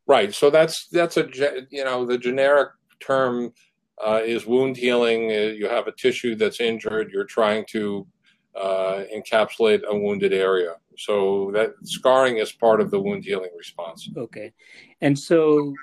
Right. 0.09 0.35
So 0.35 0.51
that's 0.51 0.89
that's 0.89 1.17
a 1.19 1.29
you 1.71 1.85
know 1.85 2.05
the 2.05 2.19
generic 2.19 2.71
term 2.99 3.53
uh, 4.05 4.23
is 4.25 4.45
wound 4.45 4.77
healing. 4.77 5.31
Uh, 5.31 5.53
you 5.55 5.69
have 5.69 5.87
a 5.87 5.93
tissue 5.93 6.35
that's 6.35 6.61
injured. 6.61 7.13
You're 7.13 7.25
trying 7.25 7.65
to 7.71 8.09
uh, 8.61 9.05
encapsulate 9.15 9.85
a 9.87 9.97
wounded 9.97 10.33
area. 10.33 10.75
So 10.97 11.51
that 11.53 11.75
scarring 11.85 12.39
is 12.39 12.53
part 12.53 12.81
of 12.81 12.91
the 12.91 13.01
wound 13.01 13.25
healing 13.25 13.51
response. 13.57 14.09
Okay, 14.17 14.53
and 15.01 15.19
so, 15.19 15.75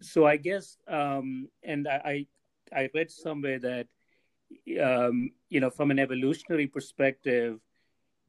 so 0.00 0.26
I 0.26 0.36
guess, 0.36 0.76
um, 0.88 1.48
and 1.62 1.88
I, 1.88 2.26
I 2.74 2.88
read 2.94 3.10
somewhere 3.10 3.58
that, 3.60 3.86
um, 4.82 5.30
you 5.48 5.60
know, 5.60 5.70
from 5.70 5.90
an 5.90 5.98
evolutionary 5.98 6.66
perspective, 6.66 7.60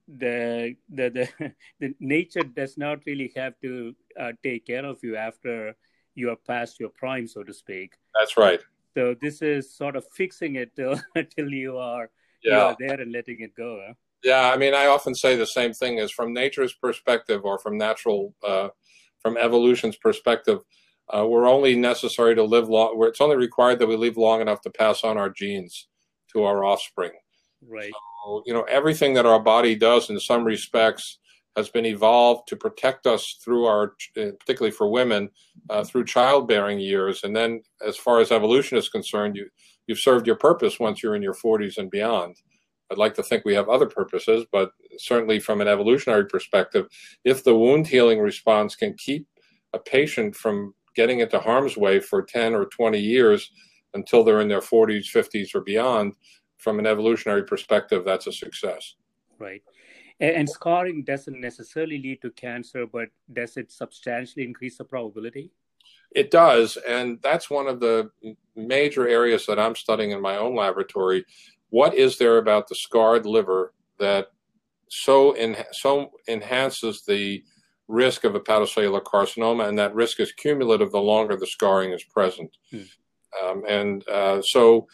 the 0.08 0.76
the 0.90 1.10
the, 1.10 1.54
the 1.80 1.94
nature 2.00 2.44
does 2.44 2.78
not 2.78 3.00
really 3.06 3.32
have 3.36 3.54
to 3.62 3.96
uh, 4.20 4.32
take 4.44 4.66
care 4.66 4.86
of 4.86 5.00
you 5.04 5.16
after 5.16 5.76
you 6.16 6.30
are 6.30 6.38
past 6.48 6.80
your 6.80 6.90
prime, 6.90 7.28
so 7.28 7.44
to 7.44 7.54
speak. 7.54 7.94
That's 8.20 8.38
right. 8.38 8.60
So 8.96 9.16
this 9.22 9.42
is 9.42 9.72
sort 9.72 9.96
of 9.96 10.06
fixing 10.12 10.56
it 10.56 10.76
till 10.76 11.00
till 11.36 11.52
you 11.52 11.78
are, 11.78 12.10
yeah. 12.44 12.54
you 12.54 12.60
are 12.60 12.76
there 12.80 13.02
and 13.02 13.12
letting 13.12 13.42
it 13.42 13.56
go. 13.56 13.84
Huh? 13.86 13.94
Yeah, 14.24 14.52
I 14.52 14.58
mean, 14.58 14.74
I 14.74 14.88
often 14.88 15.16
say 15.16 15.36
the 15.36 15.46
same 15.46 15.74
thing 15.74 16.00
as 16.00 16.12
from 16.12 16.34
nature's 16.34 16.74
perspective 16.74 17.42
or 17.44 17.60
from 17.60 17.78
natural, 17.78 18.34
uh, 18.46 18.70
from 19.22 19.38
evolution's 19.38 19.96
perspective, 19.96 20.60
uh, 21.10 21.26
we're 21.26 21.48
only 21.48 21.76
necessary 21.76 22.36
to 22.36 22.44
live 22.44 22.68
long. 22.68 22.96
It's 23.04 23.22
only 23.22 23.38
required 23.38 23.80
that 23.80 23.88
we 23.88 23.96
live 23.96 24.18
long 24.18 24.42
enough 24.42 24.62
to 24.62 24.70
pass 24.70 25.04
on 25.04 25.18
our 25.18 25.30
genes 25.30 25.88
to 26.34 26.44
our 26.44 26.66
offspring. 26.66 27.12
Right. 27.66 27.94
So, 28.26 28.44
you 28.46 28.54
know, 28.54 28.64
everything 28.64 29.14
that 29.14 29.26
our 29.26 29.40
body 29.40 29.76
does 29.76 30.10
in 30.10 30.20
some 30.20 30.44
respects 30.44 31.20
has 31.56 31.70
been 31.70 31.86
evolved 31.86 32.48
to 32.48 32.56
protect 32.56 33.08
us 33.08 33.40
through 33.44 33.66
our, 33.66 33.94
particularly 34.14 34.72
for 34.72 34.92
women, 34.92 35.30
uh, 35.70 35.84
through 35.84 36.06
childbearing 36.06 36.80
years. 36.80 37.24
And 37.24 37.36
then, 37.36 37.62
as 37.86 37.98
far 37.98 38.20
as 38.20 38.32
evolution 38.32 38.78
is 38.78 38.90
concerned, 38.90 39.36
you 39.36 39.50
you've 39.88 40.00
served 40.00 40.28
your 40.28 40.36
purpose 40.36 40.80
once 40.80 41.02
you're 41.02 41.16
in 41.16 41.22
your 41.22 41.34
40s 41.34 41.78
and 41.78 41.90
beyond. 41.90 42.36
I'd 42.92 42.98
like 42.98 43.16
to 43.16 43.24
think 43.24 43.44
we 43.44 43.56
have 43.56 43.70
other 43.70 43.86
purposes, 43.86 44.46
but 44.52 44.72
certainly 44.98 45.40
from 45.40 45.62
an 45.62 45.68
evolutionary 45.68 46.26
perspective, 46.26 46.88
if 47.24 47.44
the 47.44 47.56
wound 47.56 47.88
healing 47.88 48.20
response 48.20 48.76
can 48.76 48.94
keep 48.94 49.28
a 49.74 49.80
patient 49.80 50.36
from 50.36 50.74
getting 50.96 51.20
into 51.20 51.40
harm's 51.40 51.78
way 51.78 52.00
for 52.00 52.22
10 52.22 52.56
or 52.56 52.66
20 52.66 53.00
years 53.00 53.52
until 53.94 54.24
they're 54.24 54.42
in 54.42 54.48
their 54.48 54.62
40s, 54.62 55.06
50s, 55.06 55.54
or 55.54 55.62
beyond, 55.62 56.14
from 56.58 56.80
an 56.80 56.88
evolutionary 56.88 57.44
perspective, 57.44 58.04
that's 58.04 58.28
a 58.28 58.32
success. 58.32 58.96
Right. 59.38 59.62
And 60.20 60.50
scarring 60.50 61.04
doesn't 61.04 61.40
necessarily 61.40 62.00
lead 62.00 62.24
to 62.24 62.32
cancer, 62.32 62.88
but 62.88 63.10
does 63.32 63.56
it 63.58 63.72
substantially 63.72 64.44
increase 64.44 64.78
the 64.78 64.84
probability? 64.84 65.52
It 66.16 66.32
does. 66.32 66.78
And 66.88 67.20
that's 67.22 67.52
one 67.52 67.68
of 67.68 67.80
the 67.80 68.10
major 68.56 69.08
areas 69.08 69.46
that 69.46 69.60
I'm 69.60 69.76
studying 69.76 70.12
in 70.12 70.22
my 70.22 70.38
own 70.38 70.56
laboratory 70.56 71.24
what 71.70 71.94
is 71.94 72.18
there 72.18 72.38
about 72.38 72.68
the 72.68 72.76
scarred 72.76 73.26
liver 73.26 73.74
that 74.00 74.28
so 74.90 75.34
in, 75.34 75.58
so 75.72 76.12
enhances 76.28 77.04
the 77.08 77.44
risk 77.88 78.24
of 78.24 78.34
hepatocellular 78.34 79.02
carcinoma, 79.04 79.68
and 79.68 79.78
that 79.80 79.96
risk 79.96 80.20
is 80.20 80.32
cumulative 80.32 80.92
the 80.92 81.00
longer 81.00 81.36
the 81.36 81.48
scarring 81.48 81.92
is 81.94 82.04
present. 82.04 82.56
Hmm. 82.72 82.82
Um, 83.44 83.64
and 83.68 84.08
uh, 84.10 84.42
so, 84.42 84.88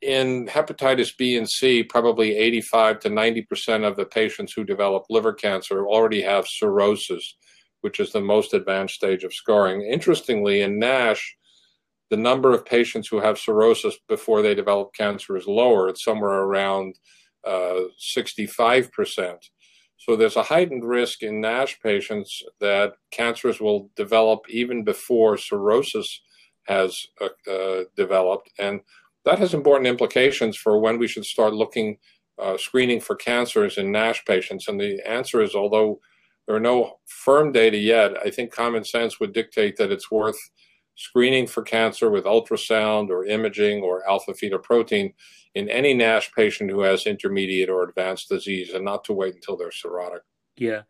in 0.00 0.46
hepatitis 0.46 1.16
B 1.16 1.36
and 1.36 1.48
C, 1.48 1.82
probably 1.82 2.34
85 2.36 3.00
to 3.00 3.10
90 3.10 3.42
percent 3.42 3.84
of 3.84 3.96
the 3.96 4.06
patients 4.06 4.52
who 4.54 4.64
develop 4.64 5.04
liver 5.10 5.32
cancer 5.32 5.86
already 5.86 6.22
have 6.22 6.46
cirrhosis, 6.46 7.36
which 7.82 8.00
is 8.00 8.12
the 8.12 8.20
most 8.20 8.54
advanced 8.54 8.94
stage 8.94 9.24
of 9.24 9.34
scarring. 9.34 9.82
Interestingly, 9.82 10.62
in 10.62 10.78
NASH, 10.78 11.36
the 12.10 12.16
number 12.16 12.52
of 12.52 12.66
patients 12.66 13.08
who 13.08 13.20
have 13.20 13.38
cirrhosis 13.38 13.96
before 14.08 14.42
they 14.42 14.54
develop 14.54 14.92
cancer 14.94 15.36
is 15.36 15.46
lower. 15.46 15.88
It's 15.88 16.04
somewhere 16.04 16.40
around 16.42 16.98
uh, 17.46 17.84
65%. 17.98 19.36
So 19.96 20.16
there's 20.16 20.36
a 20.36 20.42
heightened 20.42 20.84
risk 20.84 21.22
in 21.22 21.40
NASH 21.40 21.78
patients 21.82 22.42
that 22.58 22.94
cancers 23.12 23.60
will 23.60 23.90
develop 23.96 24.40
even 24.48 24.82
before 24.82 25.36
cirrhosis 25.36 26.20
has 26.64 27.06
uh, 27.20 27.50
uh, 27.50 27.84
developed. 27.96 28.50
And 28.58 28.80
that 29.24 29.38
has 29.38 29.54
important 29.54 29.86
implications 29.86 30.56
for 30.56 30.80
when 30.80 30.98
we 30.98 31.06
should 31.06 31.26
start 31.26 31.52
looking, 31.52 31.98
uh, 32.38 32.56
screening 32.56 33.00
for 33.00 33.14
cancers 33.14 33.78
in 33.78 33.92
NASH 33.92 34.24
patients. 34.24 34.68
And 34.68 34.80
the 34.80 35.06
answer 35.06 35.42
is, 35.42 35.54
although 35.54 36.00
there 36.46 36.56
are 36.56 36.60
no 36.60 36.98
firm 37.06 37.52
data 37.52 37.76
yet, 37.76 38.16
I 38.24 38.30
think 38.30 38.52
common 38.52 38.84
sense 38.84 39.20
would 39.20 39.34
dictate 39.34 39.76
that 39.76 39.92
it's 39.92 40.10
worth 40.10 40.38
screening 41.00 41.46
for 41.46 41.62
cancer 41.62 42.10
with 42.10 42.24
ultrasound 42.24 43.08
or 43.08 43.24
imaging 43.24 43.80
or 43.80 44.06
alpha 44.06 44.34
fetoprotein 44.34 45.14
in 45.54 45.66
any 45.70 45.94
NASH 45.94 46.30
patient 46.34 46.70
who 46.70 46.80
has 46.80 47.06
intermediate 47.06 47.70
or 47.70 47.82
advanced 47.84 48.28
disease 48.28 48.74
and 48.74 48.84
not 48.84 49.02
to 49.04 49.14
wait 49.14 49.34
until 49.34 49.56
they're 49.56 49.70
cirrhotic. 49.70 50.20
Yeah. 50.58 50.82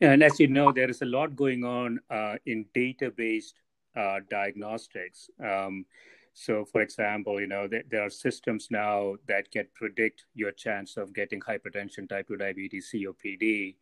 And 0.00 0.22
as 0.22 0.38
you 0.38 0.46
know, 0.46 0.70
there 0.70 0.88
is 0.88 1.02
a 1.02 1.06
lot 1.06 1.34
going 1.34 1.64
on 1.64 1.98
uh, 2.08 2.36
in 2.46 2.66
data 2.74 3.10
based 3.10 3.56
uh, 3.96 4.20
diagnostics. 4.30 5.28
Um, 5.44 5.84
so, 6.32 6.64
for 6.64 6.80
example, 6.80 7.40
you 7.40 7.48
know, 7.48 7.66
there 7.66 8.04
are 8.04 8.10
systems 8.10 8.68
now 8.70 9.16
that 9.26 9.50
can 9.50 9.66
predict 9.74 10.26
your 10.34 10.52
chance 10.52 10.96
of 10.96 11.12
getting 11.12 11.40
hypertension, 11.40 12.08
type 12.08 12.28
2 12.28 12.36
diabetes, 12.36 12.88
COPD, 12.94 13.74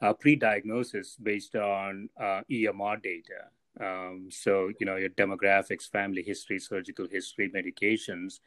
uh, 0.00 0.12
pre-diagnosis 0.14 1.16
based 1.22 1.54
on 1.54 2.08
uh, 2.18 2.40
EMR 2.50 3.00
data. 3.00 3.50
Um, 3.80 4.28
so, 4.30 4.70
you 4.78 4.86
know, 4.86 4.96
your 4.96 5.10
demographics, 5.10 5.90
family 5.90 6.22
history, 6.22 6.58
surgical 6.58 7.08
history, 7.08 7.50
medications. 7.50 8.40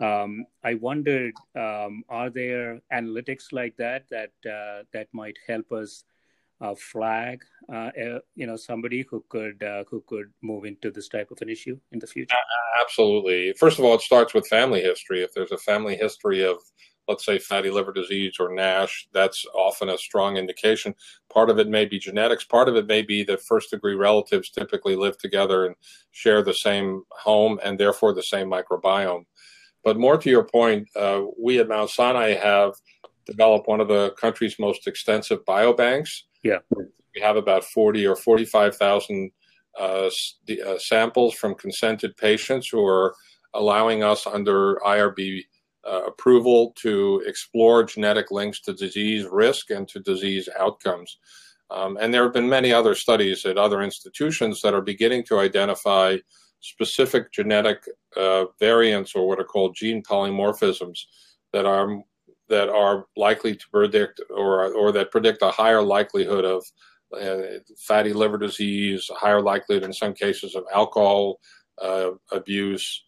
Um, 0.00 0.46
I 0.64 0.74
wondered, 0.74 1.34
um, 1.54 2.02
are 2.08 2.30
there 2.30 2.80
analytics 2.92 3.52
like 3.52 3.76
that 3.76 4.04
that 4.10 4.32
uh, 4.46 4.84
that 4.92 5.08
might 5.12 5.38
help 5.46 5.72
us 5.72 6.04
uh, 6.60 6.74
flag, 6.74 7.42
uh, 7.72 7.90
you 8.34 8.46
know, 8.46 8.56
somebody 8.56 9.04
who 9.10 9.24
could 9.28 9.62
uh, 9.62 9.84
who 9.90 10.02
could 10.06 10.30
move 10.42 10.64
into 10.64 10.90
this 10.90 11.08
type 11.08 11.30
of 11.30 11.40
an 11.40 11.48
issue 11.48 11.78
in 11.92 11.98
the 11.98 12.06
future? 12.06 12.36
Absolutely. 12.80 13.52
First 13.54 13.78
of 13.78 13.84
all, 13.84 13.94
it 13.94 14.00
starts 14.00 14.34
with 14.34 14.46
family 14.46 14.80
history. 14.80 15.22
If 15.22 15.32
there's 15.32 15.52
a 15.52 15.58
family 15.58 15.96
history 15.96 16.44
of 16.44 16.58
let's 17.10 17.24
say 17.24 17.40
fatty 17.40 17.70
liver 17.70 17.92
disease 17.92 18.36
or 18.38 18.54
NASH, 18.54 19.08
that's 19.12 19.44
often 19.52 19.88
a 19.88 19.98
strong 19.98 20.36
indication. 20.36 20.94
Part 21.28 21.50
of 21.50 21.58
it 21.58 21.68
may 21.68 21.84
be 21.84 21.98
genetics. 21.98 22.44
Part 22.44 22.68
of 22.68 22.76
it 22.76 22.86
may 22.86 23.02
be 23.02 23.24
that 23.24 23.42
first 23.42 23.70
degree 23.70 23.94
relatives 23.94 24.48
typically 24.48 24.94
live 24.94 25.18
together 25.18 25.66
and 25.66 25.74
share 26.12 26.40
the 26.42 26.54
same 26.54 27.02
home 27.10 27.58
and 27.64 27.78
therefore 27.78 28.14
the 28.14 28.22
same 28.22 28.48
microbiome. 28.48 29.24
But 29.82 29.98
more 29.98 30.18
to 30.18 30.30
your 30.30 30.44
point, 30.44 30.88
uh, 30.94 31.22
we 31.36 31.58
at 31.58 31.68
Mount 31.68 31.90
Sinai 31.90 32.34
have 32.34 32.74
developed 33.26 33.66
one 33.66 33.80
of 33.80 33.88
the 33.88 34.12
country's 34.12 34.58
most 34.60 34.86
extensive 34.86 35.44
biobanks. 35.44 36.22
Yeah. 36.44 36.58
We 36.70 37.20
have 37.20 37.36
about 37.36 37.64
40 37.64 38.06
or 38.06 38.14
45,000 38.14 39.32
uh, 39.78 39.82
uh, 39.82 40.78
samples 40.78 41.34
from 41.34 41.56
consented 41.56 42.16
patients 42.16 42.68
who 42.68 42.86
are 42.86 43.16
allowing 43.54 44.04
us 44.04 44.28
under 44.28 44.76
IRB 44.86 45.42
uh, 45.88 46.02
approval 46.06 46.72
to 46.76 47.22
explore 47.26 47.84
genetic 47.84 48.30
links 48.30 48.60
to 48.60 48.72
disease 48.72 49.26
risk 49.30 49.70
and 49.70 49.88
to 49.88 50.00
disease 50.00 50.48
outcomes. 50.58 51.18
Um, 51.70 51.96
and 52.00 52.12
there 52.12 52.24
have 52.24 52.32
been 52.32 52.48
many 52.48 52.72
other 52.72 52.94
studies 52.94 53.44
at 53.44 53.56
other 53.56 53.82
institutions 53.82 54.60
that 54.62 54.74
are 54.74 54.82
beginning 54.82 55.24
to 55.24 55.38
identify 55.38 56.16
specific 56.60 57.32
genetic 57.32 57.84
uh, 58.16 58.44
variants 58.58 59.14
or 59.14 59.26
what 59.26 59.40
are 59.40 59.44
called 59.44 59.74
gene 59.74 60.02
polymorphisms 60.02 60.98
that 61.52 61.64
are 61.64 62.02
that 62.48 62.68
are 62.68 63.06
likely 63.16 63.54
to 63.54 63.68
predict 63.70 64.20
or 64.30 64.72
or 64.74 64.92
that 64.92 65.10
predict 65.10 65.42
a 65.42 65.50
higher 65.50 65.80
likelihood 65.80 66.44
of 66.44 66.64
uh, 67.18 67.58
fatty 67.78 68.12
liver 68.12 68.38
disease, 68.38 69.08
a 69.10 69.14
higher 69.14 69.40
likelihood 69.40 69.84
in 69.84 69.92
some 69.92 70.12
cases 70.12 70.54
of 70.54 70.64
alcohol 70.72 71.38
uh, 71.80 72.10
abuse, 72.32 73.04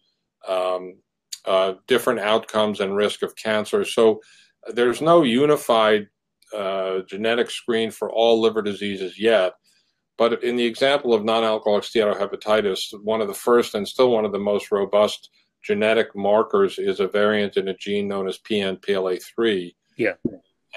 um, 0.47 0.95
uh, 1.45 1.73
different 1.87 2.19
outcomes 2.19 2.79
and 2.79 2.95
risk 2.95 3.21
of 3.21 3.35
cancer. 3.35 3.83
So 3.85 4.21
there's 4.67 5.01
no 5.01 5.23
unified 5.23 6.07
uh, 6.55 6.99
genetic 7.07 7.49
screen 7.49 7.91
for 7.91 8.11
all 8.11 8.41
liver 8.41 8.61
diseases 8.61 9.19
yet. 9.19 9.53
But 10.17 10.43
in 10.43 10.55
the 10.55 10.65
example 10.65 11.13
of 11.13 11.25
non-alcoholic 11.25 11.83
steatohepatitis, 11.83 13.03
one 13.03 13.21
of 13.21 13.27
the 13.27 13.33
first 13.33 13.73
and 13.73 13.87
still 13.87 14.11
one 14.11 14.25
of 14.25 14.31
the 14.31 14.39
most 14.39 14.71
robust 14.71 15.29
genetic 15.63 16.15
markers 16.15 16.77
is 16.77 16.99
a 16.99 17.07
variant 17.07 17.57
in 17.57 17.69
a 17.69 17.77
gene 17.77 18.07
known 18.07 18.27
as 18.27 18.37
PNPLA3. 18.37 19.73
Yeah. 19.97 20.13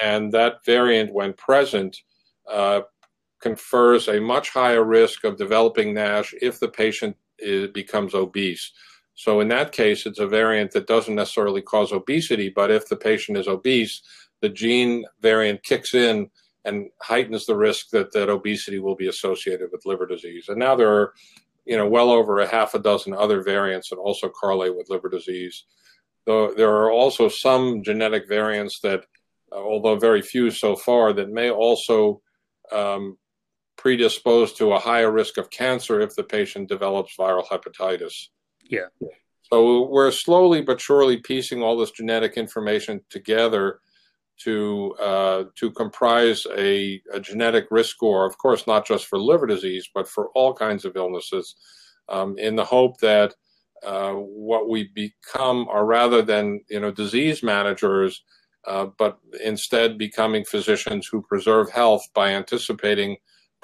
And 0.02 0.32
that 0.32 0.64
variant, 0.64 1.12
when 1.12 1.32
present, 1.34 1.96
uh, 2.50 2.82
confers 3.40 4.08
a 4.08 4.20
much 4.20 4.50
higher 4.50 4.84
risk 4.84 5.24
of 5.24 5.36
developing 5.36 5.92
NASH 5.92 6.34
if 6.40 6.58
the 6.58 6.68
patient 6.68 7.16
is, 7.38 7.70
becomes 7.70 8.14
obese. 8.14 8.72
So 9.16 9.40
in 9.40 9.48
that 9.48 9.72
case, 9.72 10.04
it's 10.04 10.18
a 10.18 10.26
variant 10.26 10.72
that 10.72 10.86
doesn't 10.86 11.14
necessarily 11.14 11.62
cause 11.62 11.90
obesity, 11.90 12.50
but 12.50 12.70
if 12.70 12.86
the 12.86 12.96
patient 12.96 13.38
is 13.38 13.48
obese, 13.48 14.02
the 14.42 14.50
gene 14.50 15.06
variant 15.22 15.62
kicks 15.62 15.94
in 15.94 16.30
and 16.66 16.90
heightens 17.00 17.46
the 17.46 17.56
risk 17.56 17.90
that, 17.90 18.12
that 18.12 18.28
obesity 18.28 18.78
will 18.78 18.94
be 18.94 19.08
associated 19.08 19.70
with 19.72 19.86
liver 19.86 20.06
disease. 20.06 20.48
And 20.48 20.58
now 20.58 20.76
there 20.76 20.92
are, 20.92 21.14
you 21.64 21.78
know, 21.78 21.88
well 21.88 22.10
over 22.10 22.40
a 22.40 22.46
half 22.46 22.74
a 22.74 22.78
dozen 22.78 23.14
other 23.14 23.42
variants 23.42 23.88
that 23.88 23.96
also 23.96 24.28
correlate 24.28 24.76
with 24.76 24.90
liver 24.90 25.08
disease. 25.08 25.64
Though 26.26 26.52
there 26.52 26.74
are 26.74 26.90
also 26.90 27.28
some 27.28 27.82
genetic 27.82 28.28
variants 28.28 28.80
that, 28.80 29.06
uh, 29.50 29.56
although 29.56 29.96
very 29.96 30.20
few 30.20 30.50
so 30.50 30.76
far, 30.76 31.14
that 31.14 31.30
may 31.30 31.50
also 31.50 32.20
um, 32.70 33.16
predispose 33.78 34.52
to 34.54 34.72
a 34.72 34.78
higher 34.78 35.10
risk 35.10 35.38
of 35.38 35.48
cancer 35.48 36.00
if 36.00 36.14
the 36.16 36.24
patient 36.24 36.68
develops 36.68 37.16
viral 37.16 37.46
hepatitis. 37.46 38.28
Yeah. 38.68 38.86
So 39.52 39.88
we're 39.88 40.10
slowly 40.10 40.60
but 40.60 40.80
surely 40.80 41.18
piecing 41.18 41.62
all 41.62 41.76
this 41.76 41.92
genetic 41.92 42.36
information 42.36 43.00
together 43.10 43.80
to 44.38 44.94
uh, 45.00 45.44
to 45.54 45.70
comprise 45.70 46.46
a, 46.56 47.00
a, 47.12 47.20
genetic 47.20 47.66
risk 47.70 47.90
score. 47.90 48.26
Of 48.26 48.36
course, 48.38 48.66
not 48.66 48.86
just 48.86 49.06
for 49.06 49.18
liver 49.18 49.46
disease, 49.46 49.88
but 49.94 50.08
for 50.08 50.28
all 50.34 50.52
kinds 50.52 50.84
of 50.84 50.96
illnesses, 50.96 51.54
um, 52.08 52.36
in 52.38 52.56
the 52.56 52.64
hope 52.64 52.98
that 52.98 53.34
uh, 53.82 54.12
what 54.12 54.68
we 54.68 54.90
become 54.94 55.68
are 55.68 55.86
rather 55.86 56.22
than 56.22 56.60
you 56.68 56.80
know 56.80 56.90
disease 56.90 57.42
managers, 57.42 58.24
uh, 58.66 58.86
but 58.98 59.18
instead 59.42 59.96
becoming 59.96 60.44
physicians 60.44 61.08
who 61.10 61.22
preserve 61.22 61.70
health 61.70 62.02
by 62.14 62.30
anticipating 62.30 63.16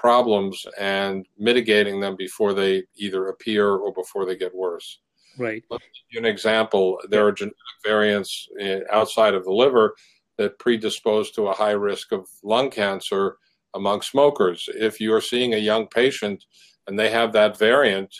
problems 0.02 0.66
and 0.80 1.24
mitigating 1.38 2.00
them 2.00 2.16
before 2.16 2.52
they 2.52 2.82
either 2.96 3.28
appear 3.28 3.68
or 3.76 3.92
before 3.94 4.26
they 4.26 4.36
get 4.36 4.52
worse. 4.52 4.98
Right. 5.38 5.62
Let 5.70 5.80
me 5.80 5.86
give 5.94 6.14
you 6.14 6.18
an 6.18 6.34
example. 6.34 6.98
There 7.08 7.24
are 7.24 7.30
genetic 7.30 7.56
variants 7.84 8.48
eh, 8.60 8.80
outside 8.90 9.34
of 9.34 9.44
the 9.44 9.52
liver 9.52 9.94
that 10.38 10.58
predispose 10.58 11.30
to 11.32 11.46
a 11.46 11.54
high 11.54 11.78
risk 11.90 12.10
of 12.10 12.26
lung 12.42 12.68
cancer 12.68 13.36
among 13.74 14.02
smokers. 14.02 14.68
If 14.74 15.00
you're 15.00 15.20
seeing 15.20 15.54
a 15.54 15.68
young 15.70 15.86
patient 15.86 16.44
and 16.88 16.98
they 16.98 17.10
have 17.10 17.32
that 17.34 17.56
variant, 17.56 18.12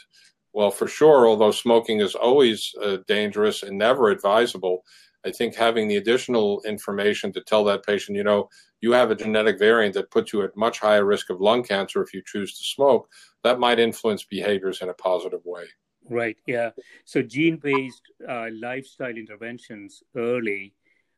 well, 0.53 0.71
for 0.71 0.87
sure, 0.87 1.27
although 1.27 1.51
smoking 1.51 1.99
is 2.01 2.15
always 2.15 2.73
uh, 2.81 2.99
dangerous 3.09 3.65
and 3.65 3.77
never 3.77 4.09
advisable, 4.11 4.85
I 5.25 5.31
think 5.31 5.55
having 5.55 5.89
the 5.89 5.97
additional 5.97 6.63
information 6.67 7.33
to 7.33 7.41
tell 7.43 7.65
that 7.65 7.85
patient, 7.85 8.17
you 8.17 8.25
know, 8.25 8.49
you 8.81 8.93
have 8.93 9.11
a 9.11 9.15
genetic 9.15 9.59
variant 9.59 9.95
that 9.95 10.11
puts 10.11 10.33
you 10.33 10.43
at 10.43 10.57
much 10.57 10.81
higher 10.81 11.05
risk 11.05 11.31
of 11.31 11.41
lung 11.41 11.63
cancer 11.63 12.03
if 12.03 12.13
you 12.13 12.23
choose 12.25 12.59
to 12.59 12.65
smoke, 12.65 13.09
that 13.45 13.61
might 13.61 13.79
influence 13.79 14.25
behaviors 14.25 14.83
in 14.83 14.89
a 14.89 14.95
positive 14.95 15.41
way. 15.45 15.65
Right. 16.11 16.37
Yeah. 16.47 16.71
So 17.05 17.23
gene-based 17.23 18.03
uh, 18.29 18.49
lifestyle 18.61 19.17
interventions 19.17 20.03
early, 20.17 20.75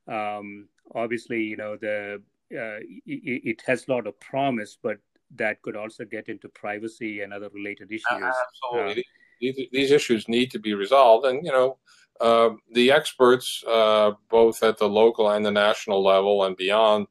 um, 0.07 0.69
obviously, 0.95 1.43
you 1.43 1.57
know, 1.57 1.77
the 1.77 2.23
uh, 2.53 2.79
it, 3.07 3.43
it, 3.45 3.63
has 3.67 3.89
a 3.89 3.91
lot 3.91 4.07
of 4.07 4.21
promise, 4.21 4.77
but 4.81 4.99
that 5.35 5.63
could 5.63 5.77
also 5.77 6.05
get 6.05 6.29
into 6.29 6.49
privacy 6.51 7.23
and 7.23 7.33
other 7.33 7.49
related 7.49 7.91
issues. 7.91 8.05
absolutely. 8.13 9.05
Uh, 9.35 9.53
these, 9.57 9.69
these, 9.73 9.91
issues 9.91 10.29
need 10.29 10.51
to 10.51 10.59
be 10.59 10.75
resolved, 10.75 11.27
and 11.27 11.45
you 11.45 11.53
know, 11.53 11.79
uh, 12.21 12.51
the 12.73 12.91
experts, 12.91 13.63
uh, 13.69 14.13
both 14.31 14.63
at 14.63 14.79
the 14.79 14.89
local 14.89 15.31
and 15.31 15.45
the 15.45 15.51
national 15.51 16.03
level 16.03 16.45
and 16.45 16.57
beyond, 16.57 17.07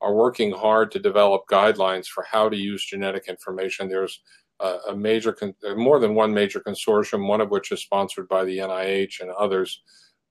are 0.00 0.14
working 0.14 0.52
hard 0.52 0.90
to 0.92 0.98
develop 0.98 1.42
guidelines 1.50 2.06
for 2.06 2.24
how 2.30 2.48
to 2.48 2.56
use 2.56 2.84
genetic 2.84 3.28
information. 3.28 3.88
There's 3.88 4.20
uh, 4.60 4.78
a 4.88 4.96
major, 4.96 5.32
con- 5.32 5.54
more 5.76 5.98
than 5.98 6.14
one 6.14 6.32
major 6.32 6.60
consortium, 6.60 7.28
one 7.28 7.40
of 7.40 7.50
which 7.50 7.72
is 7.72 7.82
sponsored 7.82 8.28
by 8.28 8.44
the 8.44 8.58
NIH 8.58 9.20
and 9.20 9.30
others 9.30 9.82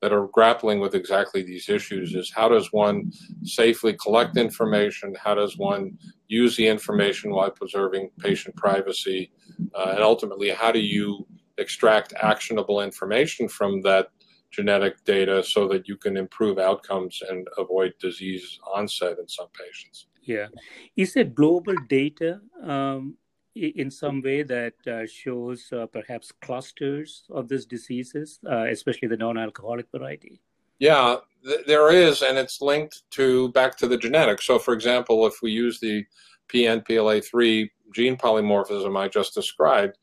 that 0.01 0.13
are 0.13 0.27
grappling 0.27 0.79
with 0.79 0.93
exactly 0.93 1.41
these 1.41 1.69
issues 1.69 2.13
is 2.13 2.31
how 2.31 2.47
does 2.47 2.71
one 2.71 3.11
safely 3.43 3.93
collect 3.93 4.37
information? 4.37 5.15
How 5.21 5.33
does 5.33 5.57
one 5.57 5.97
use 6.27 6.55
the 6.55 6.67
information 6.67 7.31
while 7.31 7.49
preserving 7.49 8.11
patient 8.19 8.55
privacy? 8.55 9.31
Uh, 9.73 9.93
and 9.95 10.03
ultimately 10.03 10.51
how 10.51 10.71
do 10.71 10.79
you 10.79 11.25
extract 11.57 12.13
actionable 12.21 12.81
information 12.81 13.47
from 13.47 13.81
that 13.81 14.09
genetic 14.51 15.03
data 15.03 15.43
so 15.43 15.67
that 15.67 15.87
you 15.87 15.97
can 15.97 16.17
improve 16.17 16.57
outcomes 16.57 17.21
and 17.29 17.47
avoid 17.57 17.93
disease 17.99 18.59
onset 18.73 19.17
in 19.19 19.27
some 19.27 19.47
patients. 19.53 20.07
Yeah. 20.23 20.47
Is 20.95 21.13
there 21.13 21.23
global 21.23 21.75
data 21.87 22.39
um, 22.63 23.17
in 23.55 23.89
some 23.89 24.21
way 24.21 24.43
that 24.43 24.73
uh, 24.85 25.05
shows 25.05 25.69
uh, 25.71 25.85
perhaps 25.87 26.31
clusters 26.41 27.23
of 27.29 27.47
these 27.47 27.65
diseases, 27.65 28.39
uh, 28.49 28.65
especially 28.69 29.07
the 29.07 29.17
non 29.17 29.37
alcoholic 29.37 29.87
variety? 29.91 30.41
Yeah, 30.79 31.17
th- 31.43 31.65
there 31.65 31.91
is, 31.91 32.21
and 32.21 32.37
it's 32.37 32.61
linked 32.61 33.03
to 33.11 33.49
back 33.53 33.77
to 33.77 33.87
the 33.87 33.97
genetics. 33.97 34.45
So, 34.45 34.59
for 34.59 34.73
example, 34.73 35.25
if 35.25 35.41
we 35.41 35.51
use 35.51 35.79
the 35.79 36.05
PNPLA3 36.49 37.69
gene 37.93 38.17
polymorphism 38.17 38.97
I 38.97 39.07
just 39.07 39.33
described, 39.33 39.97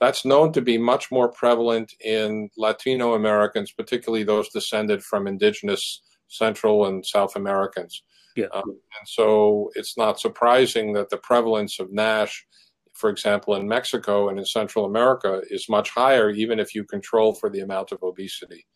that's 0.00 0.24
known 0.24 0.52
to 0.52 0.60
be 0.60 0.78
much 0.78 1.10
more 1.10 1.28
prevalent 1.30 1.92
in 2.04 2.50
Latino 2.56 3.14
Americans, 3.14 3.72
particularly 3.72 4.24
those 4.24 4.48
descended 4.50 5.02
from 5.02 5.26
indigenous 5.26 6.02
Central 6.28 6.86
and 6.86 7.04
South 7.04 7.36
Americans. 7.36 8.02
Yeah. 8.36 8.46
Um, 8.52 8.68
and 8.68 9.06
so 9.06 9.70
it's 9.74 9.96
not 9.96 10.20
surprising 10.20 10.92
that 10.92 11.08
the 11.08 11.16
prevalence 11.16 11.80
of 11.80 11.92
NASH, 11.92 12.46
for 12.92 13.08
example, 13.08 13.54
in 13.54 13.66
Mexico 13.66 14.28
and 14.28 14.38
in 14.38 14.44
Central 14.44 14.84
America, 14.84 15.40
is 15.50 15.68
much 15.68 15.90
higher, 15.90 16.30
even 16.30 16.60
if 16.60 16.74
you 16.74 16.84
control 16.84 17.34
for 17.34 17.48
the 17.48 17.60
amount 17.60 17.92
of 17.92 18.02
obesity. 18.02 18.66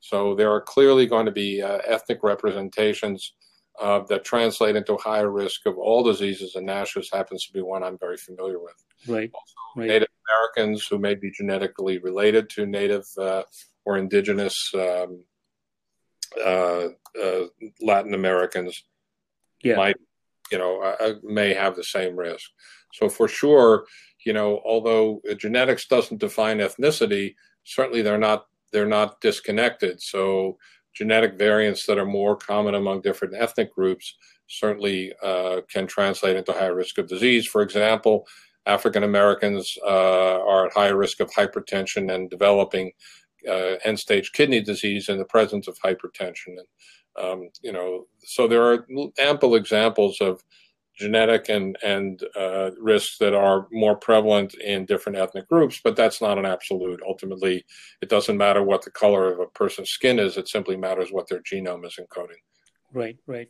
So 0.00 0.34
there 0.34 0.50
are 0.50 0.60
clearly 0.60 1.06
going 1.06 1.26
to 1.26 1.32
be 1.32 1.62
uh, 1.62 1.78
ethnic 1.86 2.22
representations 2.22 3.34
uh, 3.80 4.00
that 4.08 4.24
translate 4.24 4.74
into 4.74 4.96
higher 4.96 5.30
risk 5.30 5.66
of 5.66 5.78
all 5.78 6.02
diseases, 6.02 6.54
and 6.54 6.66
NASH 6.66 6.96
happens 7.12 7.46
to 7.46 7.52
be 7.52 7.60
one 7.60 7.84
I'm 7.84 7.98
very 7.98 8.16
familiar 8.16 8.58
with. 8.58 8.74
Right. 9.06 9.30
Also, 9.32 9.54
right. 9.76 9.88
Native 9.88 10.08
Americans 10.28 10.86
who 10.86 10.98
may 10.98 11.14
be 11.14 11.30
genetically 11.30 11.98
related 11.98 12.48
to 12.50 12.66
Native 12.66 13.06
uh, 13.18 13.42
or 13.84 13.98
indigenous 13.98 14.54
um, 14.74 15.24
uh, 16.44 16.88
uh, 17.22 17.46
Latin 17.80 18.14
Americans 18.14 18.84
yeah. 19.62 19.76
might, 19.76 19.96
you 20.50 20.58
know, 20.58 20.82
uh, 20.82 20.96
uh, 21.00 21.14
may 21.22 21.54
have 21.54 21.76
the 21.76 21.84
same 21.84 22.16
risk. 22.16 22.50
So 22.92 23.08
for 23.08 23.28
sure, 23.28 23.86
you 24.24 24.32
know, 24.32 24.60
although 24.64 25.20
genetics 25.38 25.86
doesn't 25.86 26.20
define 26.20 26.58
ethnicity, 26.58 27.34
certainly 27.64 28.02
they're 28.02 28.18
not 28.18 28.46
they're 28.72 28.86
not 28.86 29.20
disconnected. 29.20 30.02
So 30.02 30.58
genetic 30.94 31.38
variants 31.38 31.86
that 31.86 31.98
are 31.98 32.06
more 32.06 32.36
common 32.36 32.74
among 32.74 33.02
different 33.02 33.34
ethnic 33.34 33.72
groups 33.74 34.16
certainly 34.48 35.12
uh, 35.22 35.60
can 35.72 35.86
translate 35.86 36.36
into 36.36 36.52
higher 36.52 36.74
risk 36.74 36.98
of 36.98 37.08
disease. 37.08 37.46
For 37.46 37.62
example, 37.62 38.26
African 38.66 39.04
Americans 39.04 39.76
uh, 39.84 40.40
are 40.42 40.66
at 40.66 40.72
higher 40.72 40.96
risk 40.96 41.20
of 41.20 41.30
hypertension 41.30 42.12
and 42.12 42.30
developing 42.30 42.92
uh, 43.48 43.76
end 43.84 43.98
stage 43.98 44.32
kidney 44.32 44.60
disease 44.60 45.08
in 45.08 45.18
the 45.18 45.24
presence 45.24 45.68
of 45.68 45.78
hypertension. 45.78 46.56
And, 46.58 46.68
um, 47.24 47.48
you 47.62 47.72
know, 47.72 48.06
so 48.24 48.48
there 48.48 48.62
are 48.62 48.86
ample 49.18 49.54
examples 49.54 50.20
of 50.20 50.42
genetic 50.96 51.48
and 51.48 51.76
and 51.84 52.22
uh, 52.36 52.70
risks 52.80 53.18
that 53.18 53.34
are 53.34 53.68
more 53.70 53.96
prevalent 53.96 54.54
in 54.54 54.86
different 54.86 55.18
ethnic 55.18 55.48
groups, 55.48 55.80
but 55.82 55.94
that's 55.94 56.20
not 56.20 56.38
an 56.38 56.46
absolute. 56.46 57.00
Ultimately, 57.06 57.64
it 58.00 58.08
doesn't 58.08 58.36
matter 58.36 58.62
what 58.62 58.82
the 58.82 58.90
color 58.90 59.32
of 59.32 59.40
a 59.40 59.46
person's 59.46 59.90
skin 59.90 60.18
is; 60.18 60.36
it 60.36 60.48
simply 60.48 60.76
matters 60.76 61.12
what 61.12 61.28
their 61.28 61.42
genome 61.42 61.86
is 61.86 61.98
encoding. 62.00 62.40
Right, 62.92 63.18
right, 63.26 63.48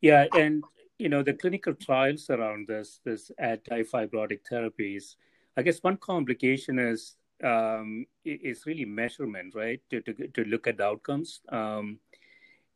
yeah, 0.00 0.26
and 0.34 0.62
you 0.98 1.08
know 1.08 1.22
the 1.22 1.34
clinical 1.34 1.74
trials 1.74 2.30
around 2.30 2.68
this 2.68 3.00
this 3.04 3.30
anti-fibrotic 3.38 4.40
therapies. 4.50 5.16
I 5.56 5.62
guess 5.62 5.82
one 5.82 5.96
complication 5.96 6.78
is 6.78 7.16
um, 7.42 8.06
is 8.24 8.66
really 8.66 8.84
measurement, 8.84 9.54
right? 9.54 9.80
To 9.90 10.00
to 10.02 10.28
to 10.28 10.44
look 10.44 10.66
at 10.66 10.78
the 10.78 10.84
outcomes. 10.84 11.40
Um, 11.48 11.98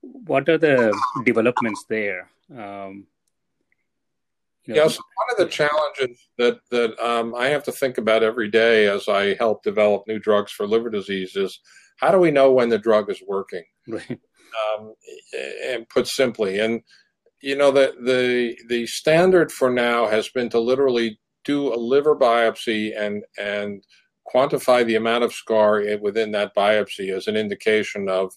what 0.00 0.48
are 0.48 0.59
the 0.59 0.96
developments 1.24 1.85
there? 1.88 2.31
Um, 2.50 3.07
you 4.64 4.74
know, 4.74 4.83
yes, 4.83 4.96
one 4.96 5.28
of 5.33 5.38
the 5.38 5.46
challenges 5.46 6.28
that 6.37 6.59
that 6.70 6.98
um, 6.98 7.35
I 7.35 7.48
have 7.48 7.64
to 7.64 7.72
think 7.72 7.98
about 7.98 8.22
every 8.22 8.50
day 8.50 8.87
as 8.87 9.09
I 9.09 9.35
help 9.35 9.62
develop 9.62 10.07
new 10.07 10.18
drugs 10.18 10.52
for 10.52 10.66
liver 10.66 10.90
disease 10.90 11.37
is 11.37 11.59
how 11.96 12.11
do 12.11 12.18
we 12.18 12.31
know 12.31 12.52
when 12.52 12.68
the 12.68 12.78
drug 12.78 13.11
is 13.11 13.22
working? 13.26 13.64
Right. 13.87 14.20
Um, 14.78 14.94
and 15.66 15.88
put 15.88 16.07
simply, 16.07 16.59
and 16.59 16.81
you 17.40 17.57
know 17.57 17.70
the 17.70 17.94
the 18.05 18.57
the 18.68 18.87
standard 18.87 19.53
for 19.53 19.70
now 19.70 20.07
has 20.07 20.29
been 20.29 20.48
to 20.51 20.61
literally 20.61 21.18
do 21.44 21.72
a 21.72 21.77
liver 21.77 22.16
biopsy 22.16 22.98
and 22.98 23.24
and 23.38 23.85
quantify 24.33 24.85
the 24.85 24.96
amount 24.96 25.24
of 25.24 25.33
scar 25.33 25.83
within 26.01 26.33
that 26.33 26.55
biopsy 26.55 27.11
as 27.14 27.27
an 27.27 27.37
indication 27.37 28.09
of 28.09 28.33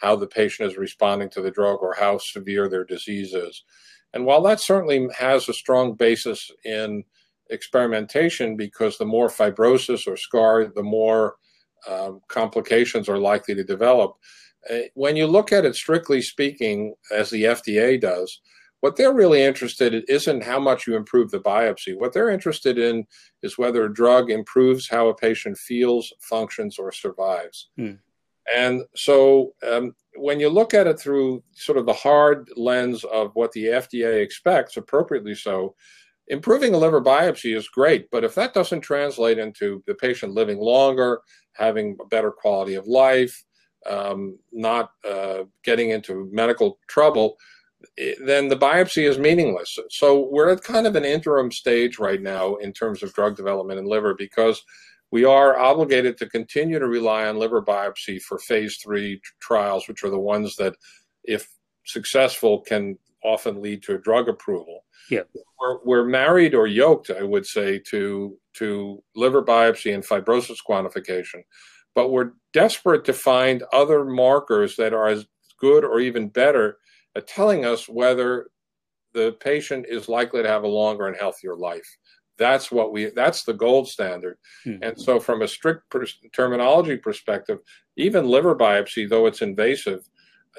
how 0.00 0.16
the 0.16 0.26
patient 0.26 0.70
is 0.70 0.78
responding 0.78 1.28
to 1.30 1.40
the 1.40 1.50
drug 1.50 1.78
or 1.80 1.94
how 1.94 2.18
severe 2.18 2.68
their 2.68 2.84
disease 2.84 3.34
is. 3.34 3.64
And 4.12 4.24
while 4.24 4.42
that 4.42 4.60
certainly 4.60 5.08
has 5.16 5.48
a 5.48 5.52
strong 5.54 5.94
basis 5.94 6.50
in 6.64 7.04
experimentation, 7.50 8.56
because 8.56 8.98
the 8.98 9.04
more 9.04 9.28
fibrosis 9.28 10.06
or 10.06 10.16
scar, 10.16 10.66
the 10.66 10.82
more 10.82 11.36
um, 11.88 12.20
complications 12.28 13.08
are 13.08 13.18
likely 13.18 13.54
to 13.54 13.64
develop. 13.64 14.16
Uh, 14.70 14.80
when 14.94 15.16
you 15.16 15.26
look 15.26 15.52
at 15.52 15.64
it 15.64 15.74
strictly 15.74 16.20
speaking, 16.20 16.94
as 17.10 17.30
the 17.30 17.44
FDA 17.44 18.00
does, 18.00 18.40
what 18.80 18.96
they're 18.96 19.14
really 19.14 19.42
interested 19.42 19.94
in 19.94 20.04
isn't 20.08 20.44
how 20.44 20.60
much 20.60 20.86
you 20.86 20.94
improve 20.94 21.30
the 21.30 21.40
biopsy. 21.40 21.98
What 21.98 22.12
they're 22.12 22.30
interested 22.30 22.78
in 22.78 23.06
is 23.42 23.58
whether 23.58 23.84
a 23.84 23.92
drug 23.92 24.30
improves 24.30 24.88
how 24.88 25.08
a 25.08 25.14
patient 25.14 25.58
feels, 25.58 26.12
functions, 26.20 26.78
or 26.78 26.92
survives. 26.92 27.70
Hmm. 27.76 27.94
And 28.54 28.82
so 28.94 29.54
um, 29.68 29.94
when 30.16 30.40
you 30.40 30.48
look 30.48 30.74
at 30.74 30.86
it 30.86 30.98
through 30.98 31.42
sort 31.52 31.76
of 31.76 31.86
the 31.86 31.92
hard 31.92 32.48
lens 32.56 33.04
of 33.04 33.30
what 33.34 33.52
the 33.52 33.64
FDA 33.64 34.22
expects, 34.22 34.76
appropriately 34.76 35.34
so, 35.34 35.74
improving 36.28 36.74
a 36.74 36.78
liver 36.78 37.02
biopsy 37.02 37.56
is 37.56 37.68
great. 37.68 38.10
But 38.10 38.24
if 38.24 38.34
that 38.36 38.54
doesn't 38.54 38.80
translate 38.80 39.38
into 39.38 39.82
the 39.86 39.94
patient 39.94 40.32
living 40.32 40.58
longer, 40.58 41.20
having 41.54 41.96
a 42.00 42.06
better 42.06 42.30
quality 42.30 42.74
of 42.74 42.86
life, 42.86 43.44
um, 43.86 44.38
not 44.52 44.90
uh, 45.08 45.44
getting 45.64 45.90
into 45.90 46.28
medical 46.32 46.78
trouble, 46.88 47.36
then 48.24 48.48
the 48.48 48.56
biopsy 48.56 49.08
is 49.08 49.18
meaningless. 49.18 49.78
So 49.90 50.28
we're 50.30 50.50
at 50.50 50.64
kind 50.64 50.86
of 50.86 50.96
an 50.96 51.04
interim 51.04 51.52
stage 51.52 51.98
right 51.98 52.20
now 52.20 52.56
in 52.56 52.72
terms 52.72 53.02
of 53.02 53.14
drug 53.14 53.36
development 53.36 53.78
in 53.78 53.86
liver 53.86 54.14
because 54.14 54.62
we 55.10 55.24
are 55.24 55.58
obligated 55.58 56.18
to 56.18 56.28
continue 56.28 56.78
to 56.78 56.86
rely 56.86 57.26
on 57.26 57.38
liver 57.38 57.62
biopsy 57.62 58.20
for 58.20 58.38
phase 58.38 58.76
three 58.76 59.20
trials, 59.40 59.88
which 59.88 60.04
are 60.04 60.10
the 60.10 60.18
ones 60.18 60.56
that, 60.56 60.74
if 61.24 61.48
successful, 61.86 62.60
can 62.60 62.98
often 63.24 63.62
lead 63.62 63.82
to 63.84 63.94
a 63.94 63.98
drug 63.98 64.28
approval. 64.28 64.84
Yeah. 65.10 65.22
We're, 65.60 65.78
we're 65.84 66.04
married 66.04 66.54
or 66.54 66.66
yoked, 66.66 67.10
I 67.10 67.22
would 67.22 67.46
say, 67.46 67.78
to, 67.90 68.36
to 68.54 69.02
liver 69.14 69.42
biopsy 69.42 69.94
and 69.94 70.04
fibrosis 70.04 70.58
quantification, 70.68 71.42
but 71.98 72.12
we're 72.12 72.30
desperate 72.52 73.04
to 73.04 73.12
find 73.12 73.64
other 73.72 74.04
markers 74.04 74.76
that 74.76 74.94
are 74.94 75.08
as 75.08 75.26
good 75.58 75.82
or 75.82 75.98
even 75.98 76.28
better 76.28 76.78
at 77.16 77.26
telling 77.26 77.64
us 77.64 77.88
whether 77.88 78.50
the 79.14 79.32
patient 79.40 79.84
is 79.88 80.08
likely 80.08 80.40
to 80.40 80.48
have 80.48 80.62
a 80.62 80.68
longer 80.68 81.08
and 81.08 81.16
healthier 81.16 81.56
life. 81.56 81.88
That's 82.38 82.70
what 82.70 82.92
we. 82.92 83.06
That's 83.06 83.42
the 83.42 83.52
gold 83.52 83.88
standard. 83.88 84.38
Mm-hmm. 84.64 84.80
And 84.84 85.00
so, 85.00 85.18
from 85.18 85.42
a 85.42 85.48
strict 85.48 85.90
per- 85.90 86.06
terminology 86.32 86.98
perspective, 86.98 87.58
even 87.96 88.28
liver 88.28 88.54
biopsy, 88.54 89.08
though 89.08 89.26
it's 89.26 89.42
invasive, 89.42 90.08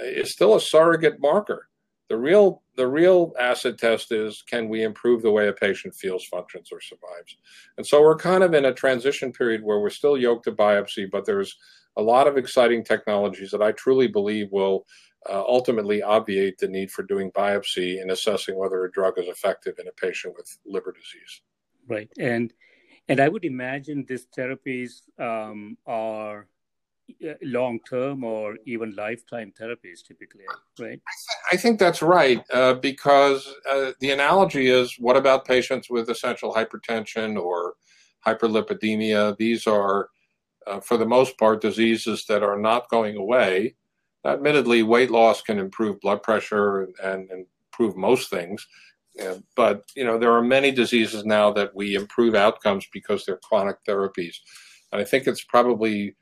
is 0.02 0.34
still 0.34 0.56
a 0.56 0.62
surrogate 0.62 1.22
marker. 1.22 1.69
The 2.10 2.18
real 2.18 2.64
the 2.76 2.88
real 2.88 3.34
acid 3.40 3.78
test 3.78 4.12
is 4.12 4.42
can 4.42 4.68
we 4.68 4.84
improve 4.84 5.22
the 5.22 5.32
way 5.32 5.48
a 5.48 5.54
patient 5.54 5.94
feels, 5.94 6.26
functions, 6.26 6.70
or 6.72 6.82
survives? 6.82 7.38
And 7.78 7.86
so 7.86 8.02
we're 8.02 8.16
kind 8.16 8.44
of 8.44 8.54
in 8.54 8.66
a 8.66 8.74
transition 8.74 9.32
period 9.32 9.64
where 9.64 9.80
we're 9.80 9.90
still 9.90 10.18
yoked 10.18 10.46
to 10.46 10.52
biopsy, 10.52 11.10
but 11.10 11.26
there's 11.26 11.58
a 11.98 12.02
lot 12.02 12.28
of 12.28 12.38
exciting 12.38 12.84
technologies 12.84 13.52
that 13.52 13.62
I 13.62 13.74
truly 13.74 14.08
believe 14.08 14.52
will 14.52 14.86
uh, 15.30 15.44
ultimately 15.48 16.02
obviate 16.02 16.58
the 16.58 16.68
need 16.68 16.92
for 16.92 17.04
doing 17.04 17.32
biopsy 17.32 18.02
in 18.02 18.12
assessing 18.12 18.58
whether 18.58 18.86
a 18.86 18.92
drug 18.92 19.18
is 19.18 19.28
effective 19.28 19.78
in 19.80 19.88
a 19.88 19.92
patient 19.92 20.34
with 20.38 20.58
liver 20.66 20.94
disease 20.94 21.42
right 21.88 22.10
and 22.18 22.54
and 23.10 23.20
i 23.20 23.28
would 23.28 23.44
imagine 23.44 24.06
these 24.08 24.28
therapies 24.28 25.02
um, 25.20 25.78
are 25.86 26.48
long 27.42 27.80
term 27.90 28.24
or 28.24 28.58
even 28.66 28.96
lifetime 28.96 29.54
therapies 29.60 30.04
typically 30.06 30.46
right? 30.80 31.00
I 31.52 31.58
think 31.58 31.80
that's 31.80 32.02
right 32.02 32.44
uh, 32.54 32.76
because 32.76 33.48
uh, 33.70 33.92
the 34.00 34.12
analogy 34.12 34.68
is 34.68 34.96
what 35.00 35.18
about 35.18 35.46
patients 35.46 35.90
with 35.90 36.10
essential 36.10 36.54
hypertension 36.54 37.40
or 37.42 37.74
hyperlipidemia? 38.26 39.38
These 39.38 39.68
are 39.68 40.10
uh, 40.68 40.80
for 40.80 40.98
the 40.98 41.06
most 41.06 41.38
part 41.38 41.62
diseases 41.62 42.26
that 42.28 42.44
are 42.44 42.60
not 42.60 42.90
going 42.90 43.18
away. 43.18 43.76
Admittedly 44.26 44.84
weight 44.84 45.10
loss 45.10 45.42
can 45.42 45.58
improve 45.58 46.02
blood 46.02 46.22
pressure 46.22 46.82
and, 46.82 47.30
and 47.30 47.46
improve 47.72 47.96
most 47.96 48.30
things 48.30 48.68
but 49.56 49.84
you 49.96 50.04
know 50.04 50.18
there 50.18 50.32
are 50.32 50.42
many 50.42 50.72
diseases 50.72 51.26
now 51.26 51.52
that 51.52 51.76
we 51.76 51.96
improve 51.96 52.36
outcomes 52.36 52.88
because 52.94 53.26
they're 53.26 53.40
chronic 53.44 53.78
therapies, 53.88 54.36
and 54.92 55.02
I 55.02 55.06
think 55.06 55.28
it's 55.28 55.44
probably 55.44 56.16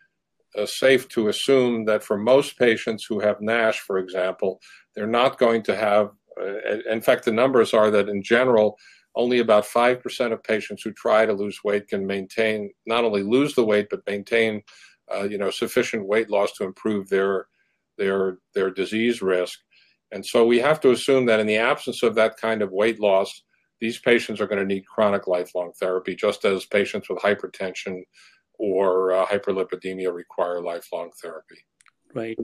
uh, 0.57 0.65
safe 0.65 1.07
to 1.09 1.27
assume 1.27 1.85
that 1.85 2.03
for 2.03 2.17
most 2.17 2.57
patients 2.57 3.05
who 3.05 3.19
have 3.19 3.41
NASH, 3.41 3.79
for 3.79 3.97
example, 3.97 4.59
they're 4.95 5.07
not 5.07 5.37
going 5.37 5.63
to 5.63 5.75
have. 5.75 6.11
Uh, 6.39 6.79
in 6.89 7.01
fact, 7.01 7.25
the 7.25 7.31
numbers 7.31 7.73
are 7.73 7.91
that 7.91 8.09
in 8.09 8.21
general, 8.21 8.77
only 9.15 9.39
about 9.39 9.65
5% 9.65 10.31
of 10.31 10.43
patients 10.43 10.83
who 10.83 10.91
try 10.91 11.25
to 11.25 11.33
lose 11.33 11.63
weight 11.63 11.87
can 11.87 12.05
maintain, 12.05 12.71
not 12.85 13.03
only 13.03 13.23
lose 13.23 13.55
the 13.55 13.65
weight, 13.65 13.87
but 13.89 14.05
maintain, 14.05 14.61
uh, 15.13 15.23
you 15.23 15.37
know, 15.37 15.49
sufficient 15.49 16.07
weight 16.07 16.29
loss 16.29 16.51
to 16.53 16.63
improve 16.63 17.09
their, 17.09 17.47
their, 17.97 18.37
their 18.53 18.69
disease 18.69 19.21
risk. 19.21 19.59
And 20.11 20.25
so 20.25 20.45
we 20.45 20.59
have 20.59 20.79
to 20.81 20.91
assume 20.91 21.25
that 21.25 21.39
in 21.39 21.47
the 21.47 21.57
absence 21.57 22.03
of 22.03 22.15
that 22.15 22.37
kind 22.37 22.61
of 22.61 22.71
weight 22.71 22.99
loss, 22.99 23.43
these 23.81 23.99
patients 23.99 24.39
are 24.39 24.47
going 24.47 24.59
to 24.59 24.73
need 24.73 24.85
chronic 24.85 25.27
lifelong 25.27 25.71
therapy, 25.79 26.15
just 26.15 26.45
as 26.45 26.65
patients 26.65 27.09
with 27.09 27.19
hypertension 27.19 28.03
or 28.57 29.13
uh, 29.13 29.25
hyperlipidemia 29.25 30.13
require 30.13 30.61
lifelong 30.61 31.11
therapy. 31.21 31.59
Right. 32.13 32.37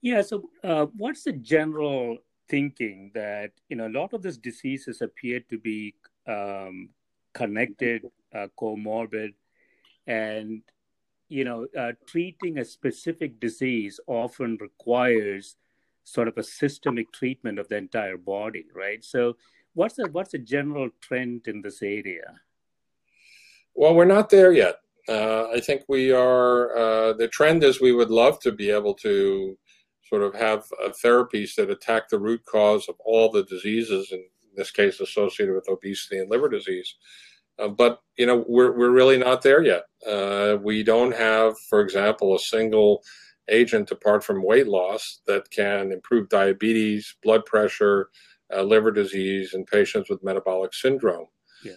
Yeah. 0.00 0.22
So, 0.22 0.50
uh, 0.62 0.86
what's 0.96 1.24
the 1.24 1.32
general 1.32 2.18
thinking 2.48 3.10
that 3.14 3.50
you 3.68 3.76
know 3.76 3.86
a 3.86 3.96
lot 4.00 4.12
of 4.12 4.22
these 4.22 4.38
diseases 4.38 5.02
appear 5.02 5.40
to 5.50 5.58
be 5.58 5.94
um, 6.26 6.90
connected, 7.34 8.06
uh, 8.34 8.48
comorbid, 8.58 9.34
and 10.06 10.62
you 11.28 11.44
know 11.44 11.66
uh, 11.78 11.92
treating 12.06 12.58
a 12.58 12.64
specific 12.64 13.40
disease 13.40 14.00
often 14.06 14.56
requires 14.60 15.56
sort 16.04 16.28
of 16.28 16.38
a 16.38 16.42
systemic 16.42 17.12
treatment 17.12 17.58
of 17.58 17.68
the 17.68 17.76
entire 17.76 18.16
body, 18.16 18.64
right? 18.74 19.04
So, 19.04 19.36
what's 19.74 19.96
the 19.96 20.08
what's 20.10 20.32
the 20.32 20.38
general 20.38 20.90
trend 21.00 21.48
in 21.48 21.62
this 21.62 21.82
area? 21.82 22.40
Well, 23.74 23.94
we're 23.94 24.06
not 24.06 24.30
there 24.30 24.52
yet. 24.52 24.80
Uh, 25.08 25.48
I 25.54 25.60
think 25.60 25.82
we 25.88 26.12
are. 26.12 26.76
Uh, 26.76 27.12
the 27.14 27.28
trend 27.28 27.64
is 27.64 27.80
we 27.80 27.92
would 27.92 28.10
love 28.10 28.38
to 28.40 28.52
be 28.52 28.70
able 28.70 28.94
to 28.94 29.56
sort 30.04 30.22
of 30.22 30.34
have 30.34 30.64
therapies 31.02 31.54
that 31.54 31.70
attack 31.70 32.08
the 32.08 32.18
root 32.18 32.42
cause 32.44 32.88
of 32.88 32.96
all 33.04 33.30
the 33.30 33.44
diseases, 33.44 34.12
in 34.12 34.22
this 34.56 34.70
case 34.70 35.00
associated 35.00 35.54
with 35.54 35.68
obesity 35.68 36.18
and 36.18 36.30
liver 36.30 36.48
disease. 36.48 36.96
Uh, 37.58 37.68
but 37.68 38.00
you 38.16 38.26
know, 38.26 38.44
we're 38.48 38.76
we're 38.76 38.90
really 38.90 39.18
not 39.18 39.42
there 39.42 39.62
yet. 39.62 39.84
Uh, 40.06 40.58
we 40.62 40.82
don't 40.82 41.14
have, 41.14 41.58
for 41.68 41.80
example, 41.80 42.34
a 42.34 42.38
single 42.38 43.02
agent 43.48 43.90
apart 43.90 44.22
from 44.22 44.44
weight 44.44 44.68
loss 44.68 45.20
that 45.26 45.50
can 45.50 45.90
improve 45.90 46.28
diabetes, 46.28 47.16
blood 47.22 47.44
pressure, 47.46 48.10
uh, 48.54 48.62
liver 48.62 48.90
disease 48.90 49.54
in 49.54 49.64
patients 49.64 50.10
with 50.10 50.22
metabolic 50.22 50.74
syndrome. 50.74 51.26
Yeah. 51.64 51.72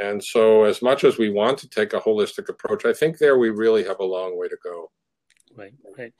And 0.00 0.22
so, 0.22 0.64
as 0.64 0.80
much 0.80 1.04
as 1.04 1.18
we 1.18 1.28
want 1.30 1.58
to 1.58 1.68
take 1.68 1.92
a 1.92 2.00
holistic 2.00 2.48
approach, 2.48 2.84
I 2.84 2.92
think 2.92 3.18
there 3.18 3.38
we 3.38 3.50
really 3.50 3.84
have 3.84 4.00
a 4.00 4.04
long 4.04 4.38
way 4.38 4.48
to 4.48 4.56
go. 4.62 4.90
Right, 5.56 5.74
right. 5.98 6.12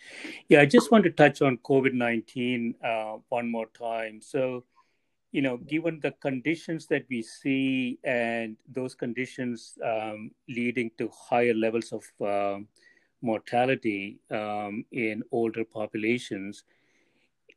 Yeah, 0.48 0.62
I 0.62 0.66
just 0.66 0.90
want 0.90 1.04
to 1.04 1.10
touch 1.10 1.42
on 1.42 1.58
COVID 1.58 1.92
19 1.92 2.74
uh, 2.84 3.18
one 3.28 3.48
more 3.48 3.66
time. 3.66 4.20
So, 4.20 4.64
you 5.30 5.42
know, 5.42 5.58
given 5.58 6.00
the 6.00 6.10
conditions 6.10 6.86
that 6.86 7.04
we 7.08 7.22
see 7.22 7.98
and 8.02 8.56
those 8.68 8.96
conditions 8.96 9.78
um, 9.84 10.32
leading 10.48 10.90
to 10.98 11.08
higher 11.14 11.54
levels 11.54 11.92
of 11.92 12.26
uh, 12.26 12.58
mortality 13.22 14.18
um, 14.32 14.84
in 14.90 15.22
older 15.30 15.64
populations, 15.64 16.64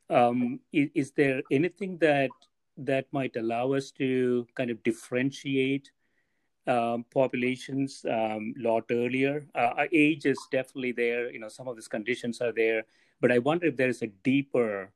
um, 0.08 0.60
is, 0.72 0.90
is, 0.94 1.10
there 1.12 1.42
anything 1.50 1.98
that 1.98 2.30
that 2.86 3.06
might 3.12 3.36
allow 3.36 3.72
us 3.72 3.90
to 3.92 4.46
kind 4.54 4.70
of 4.70 4.82
differentiate 4.82 5.90
um, 6.66 7.04
populations 7.12 8.04
a 8.04 8.36
um, 8.36 8.54
lot 8.56 8.84
earlier? 8.90 9.46
Uh, 9.54 9.86
age 9.92 10.26
is 10.26 10.38
definitely 10.50 10.92
there. 10.92 11.30
You 11.30 11.40
know, 11.40 11.48
some 11.48 11.68
of 11.68 11.76
these 11.76 11.88
conditions 11.88 12.40
are 12.40 12.52
there, 12.52 12.84
but 13.20 13.32
I 13.32 13.38
wonder 13.38 13.66
if 13.66 13.76
there 13.76 13.88
is 13.88 14.02
a 14.02 14.08
deeper 14.22 14.92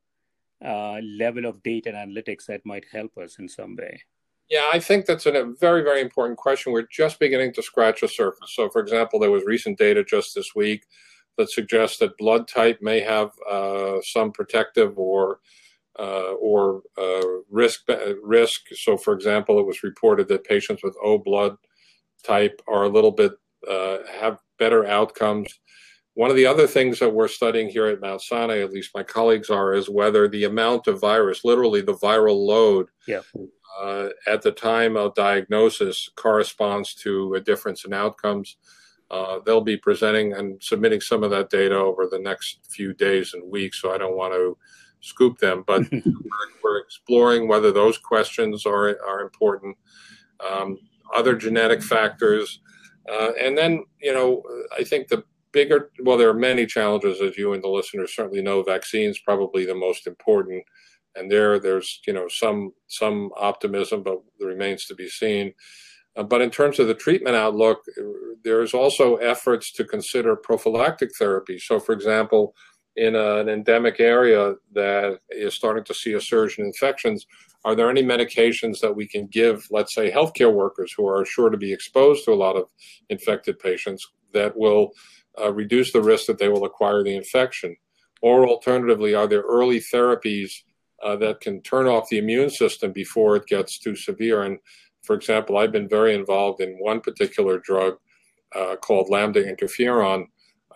uh, 0.64 1.00
level 1.00 1.46
of 1.46 1.62
data 1.62 1.94
and 1.94 2.16
analytics 2.16 2.46
that 2.46 2.64
might 2.64 2.84
help 2.90 3.18
us 3.18 3.38
in 3.38 3.48
some 3.48 3.76
way. 3.76 4.02
Yeah, 4.48 4.70
I 4.72 4.78
think 4.78 5.06
that's 5.06 5.26
a 5.26 5.52
very, 5.58 5.82
very 5.82 6.00
important 6.00 6.38
question. 6.38 6.72
We're 6.72 6.86
just 6.90 7.18
beginning 7.18 7.52
to 7.54 7.62
scratch 7.62 8.00
the 8.00 8.08
surface. 8.08 8.52
So, 8.54 8.68
for 8.70 8.80
example, 8.80 9.18
there 9.18 9.30
was 9.30 9.44
recent 9.44 9.76
data 9.76 10.04
just 10.04 10.34
this 10.34 10.54
week 10.54 10.86
that 11.36 11.50
suggests 11.50 11.98
that 11.98 12.16
blood 12.16 12.46
type 12.46 12.80
may 12.80 13.00
have 13.00 13.32
uh, 13.50 13.96
some 14.02 14.30
protective 14.30 14.98
or 14.98 15.40
uh, 15.98 16.32
or 16.34 16.82
uh, 16.98 17.26
risk 17.50 17.82
risk. 18.22 18.62
So, 18.74 18.96
for 18.96 19.14
example, 19.14 19.58
it 19.58 19.66
was 19.66 19.82
reported 19.82 20.28
that 20.28 20.44
patients 20.44 20.82
with 20.82 20.96
O 21.02 21.18
blood 21.18 21.56
type 22.24 22.60
are 22.68 22.84
a 22.84 22.88
little 22.88 23.12
bit 23.12 23.32
uh, 23.68 23.98
have 24.20 24.38
better 24.58 24.86
outcomes. 24.86 25.60
One 26.14 26.30
of 26.30 26.36
the 26.36 26.46
other 26.46 26.66
things 26.66 26.98
that 27.00 27.12
we're 27.12 27.28
studying 27.28 27.68
here 27.68 27.86
at 27.86 28.00
Mount 28.00 28.22
Sinai, 28.22 28.60
at 28.60 28.72
least 28.72 28.94
my 28.94 29.02
colleagues 29.02 29.50
are, 29.50 29.74
is 29.74 29.90
whether 29.90 30.28
the 30.28 30.44
amount 30.44 30.86
of 30.86 30.98
virus, 30.98 31.44
literally 31.44 31.82
the 31.82 31.94
viral 31.94 32.46
load, 32.46 32.88
yeah. 33.06 33.20
Uh, 33.78 34.08
at 34.26 34.40
the 34.40 34.52
time 34.52 34.96
of 34.96 35.14
diagnosis 35.14 36.08
corresponds 36.16 36.94
to 36.94 37.34
a 37.34 37.40
difference 37.40 37.84
in 37.84 37.92
outcomes. 37.92 38.56
Uh, 39.10 39.38
they'll 39.44 39.60
be 39.60 39.76
presenting 39.76 40.32
and 40.32 40.60
submitting 40.62 41.00
some 41.00 41.22
of 41.22 41.30
that 41.30 41.50
data 41.50 41.76
over 41.76 42.06
the 42.06 42.18
next 42.18 42.60
few 42.70 42.94
days 42.94 43.34
and 43.34 43.50
weeks, 43.50 43.80
so 43.80 43.92
I 43.92 43.98
don't 43.98 44.16
want 44.16 44.32
to 44.32 44.56
scoop 45.06 45.38
them, 45.38 45.64
but 45.66 45.82
we're, 45.92 46.02
we're, 46.62 46.78
exploring 46.78 47.48
whether 47.48 47.72
those 47.72 47.98
questions 47.98 48.66
are, 48.66 48.88
are 49.06 49.20
important. 49.20 49.76
Um, 50.48 50.78
other 51.14 51.34
genetic 51.34 51.82
factors. 51.82 52.60
Uh, 53.10 53.30
and 53.40 53.56
then, 53.56 53.84
you 54.00 54.12
know, 54.12 54.42
I 54.76 54.84
think 54.84 55.08
the 55.08 55.24
bigger, 55.52 55.90
well, 56.02 56.16
there 56.16 56.28
are 56.28 56.34
many 56.34 56.66
challenges, 56.66 57.20
as 57.20 57.38
you 57.38 57.52
and 57.52 57.62
the 57.62 57.68
listeners 57.68 58.14
certainly 58.14 58.42
know. 58.42 58.62
Vaccines 58.62 59.18
probably 59.18 59.64
the 59.64 59.74
most 59.74 60.06
important 60.06 60.64
and 61.16 61.30
there 61.30 61.58
there's 61.58 62.00
you 62.06 62.12
know 62.12 62.28
some 62.28 62.72
some 62.86 63.30
optimism, 63.36 64.02
but 64.02 64.18
there 64.38 64.48
remains 64.48 64.84
to 64.86 64.94
be 64.94 65.08
seen. 65.08 65.52
Uh, 66.16 66.22
but 66.22 66.40
in 66.40 66.50
terms 66.50 66.78
of 66.78 66.86
the 66.86 66.94
treatment 66.94 67.36
outlook, 67.36 67.80
there's 68.44 68.72
also 68.72 69.16
efforts 69.16 69.72
to 69.72 69.84
consider 69.84 70.36
prophylactic 70.36 71.10
therapy. 71.18 71.58
So, 71.58 71.78
for 71.78 71.92
example, 71.92 72.54
in 72.96 73.14
a, 73.14 73.36
an 73.36 73.48
endemic 73.48 74.00
area 74.00 74.54
that 74.72 75.20
is 75.30 75.54
starting 75.54 75.84
to 75.84 75.94
see 75.94 76.14
a 76.14 76.20
surge 76.20 76.58
in 76.58 76.64
infections, 76.64 77.26
are 77.64 77.74
there 77.74 77.90
any 77.90 78.02
medications 78.02 78.80
that 78.80 78.94
we 78.94 79.06
can 79.06 79.26
give, 79.26 79.66
let's 79.70 79.94
say, 79.94 80.10
healthcare 80.10 80.52
workers 80.52 80.92
who 80.96 81.06
are 81.06 81.24
sure 81.24 81.50
to 81.50 81.56
be 81.56 81.72
exposed 81.72 82.24
to 82.24 82.32
a 82.32 82.34
lot 82.34 82.56
of 82.56 82.68
infected 83.10 83.58
patients 83.58 84.06
that 84.32 84.56
will 84.56 84.92
uh, 85.40 85.52
reduce 85.52 85.92
the 85.92 86.00
risk 86.00 86.26
that 86.26 86.38
they 86.38 86.48
will 86.48 86.64
acquire 86.64 87.02
the 87.02 87.16
infection? 87.16 87.76
Or 88.22 88.48
alternatively, 88.48 89.14
are 89.14 89.26
there 89.26 89.42
early 89.42 89.80
therapies 89.80 90.50
uh, 91.02 91.16
that 91.16 91.40
can 91.40 91.60
turn 91.62 91.86
off 91.86 92.08
the 92.08 92.18
immune 92.18 92.50
system 92.50 92.92
before 92.92 93.36
it 93.36 93.46
gets 93.46 93.78
too 93.78 93.96
severe. 93.96 94.42
And 94.42 94.58
for 95.02 95.14
example, 95.14 95.58
I've 95.58 95.72
been 95.72 95.88
very 95.88 96.14
involved 96.14 96.60
in 96.60 96.76
one 96.78 97.00
particular 97.00 97.58
drug 97.58 97.98
uh, 98.54 98.76
called 98.76 99.10
lambda 99.10 99.44
interferon 99.44 100.26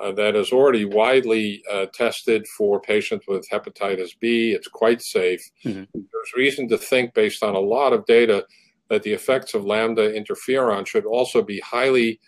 uh, 0.01 0.13
that 0.13 0.35
is 0.35 0.51
already 0.53 0.85
widely 0.85 1.63
uh, 1.71 1.87
tested 1.93 2.47
for 2.57 2.81
patients 2.81 3.27
with 3.29 3.49
hepatitis 3.51 4.11
B. 4.19 4.53
It's 4.53 4.69
quite 4.69 5.03
safe. 5.03 5.43
Mm-hmm. 5.65 5.85
There's 5.93 6.33
reason 6.37 6.69
to 6.69 6.79
think, 6.79 7.13
based 7.15 7.43
on 7.43 7.55
a 7.55 7.61
lot 7.61 7.93
of 7.93 8.07
data, 8.07 8.47
that 8.89 9.03
the 9.03 9.13
effects 9.13 9.55
of 9.55 9.65
lambda 9.65 10.13
interferon 10.13 10.87
should 10.87 11.05
also 11.05 11.43
be 11.43 11.61
highly 11.61 12.19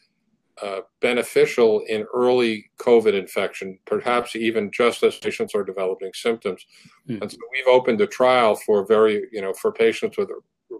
uh, 0.62 0.80
beneficial 1.00 1.82
in 1.88 2.04
early 2.14 2.70
COVID 2.78 3.14
infection, 3.14 3.78
perhaps 3.86 4.36
even 4.36 4.70
just 4.70 5.02
as 5.02 5.16
patients 5.16 5.54
are 5.54 5.64
developing 5.64 6.10
symptoms. 6.14 6.64
Mm. 7.08 7.22
And 7.22 7.32
so 7.32 7.38
we've 7.52 7.66
opened 7.66 8.00
a 8.00 8.06
trial 8.06 8.54
for 8.54 8.86
very, 8.86 9.26
you 9.32 9.40
know, 9.40 9.54
for 9.54 9.72
patients 9.72 10.18
with 10.18 10.28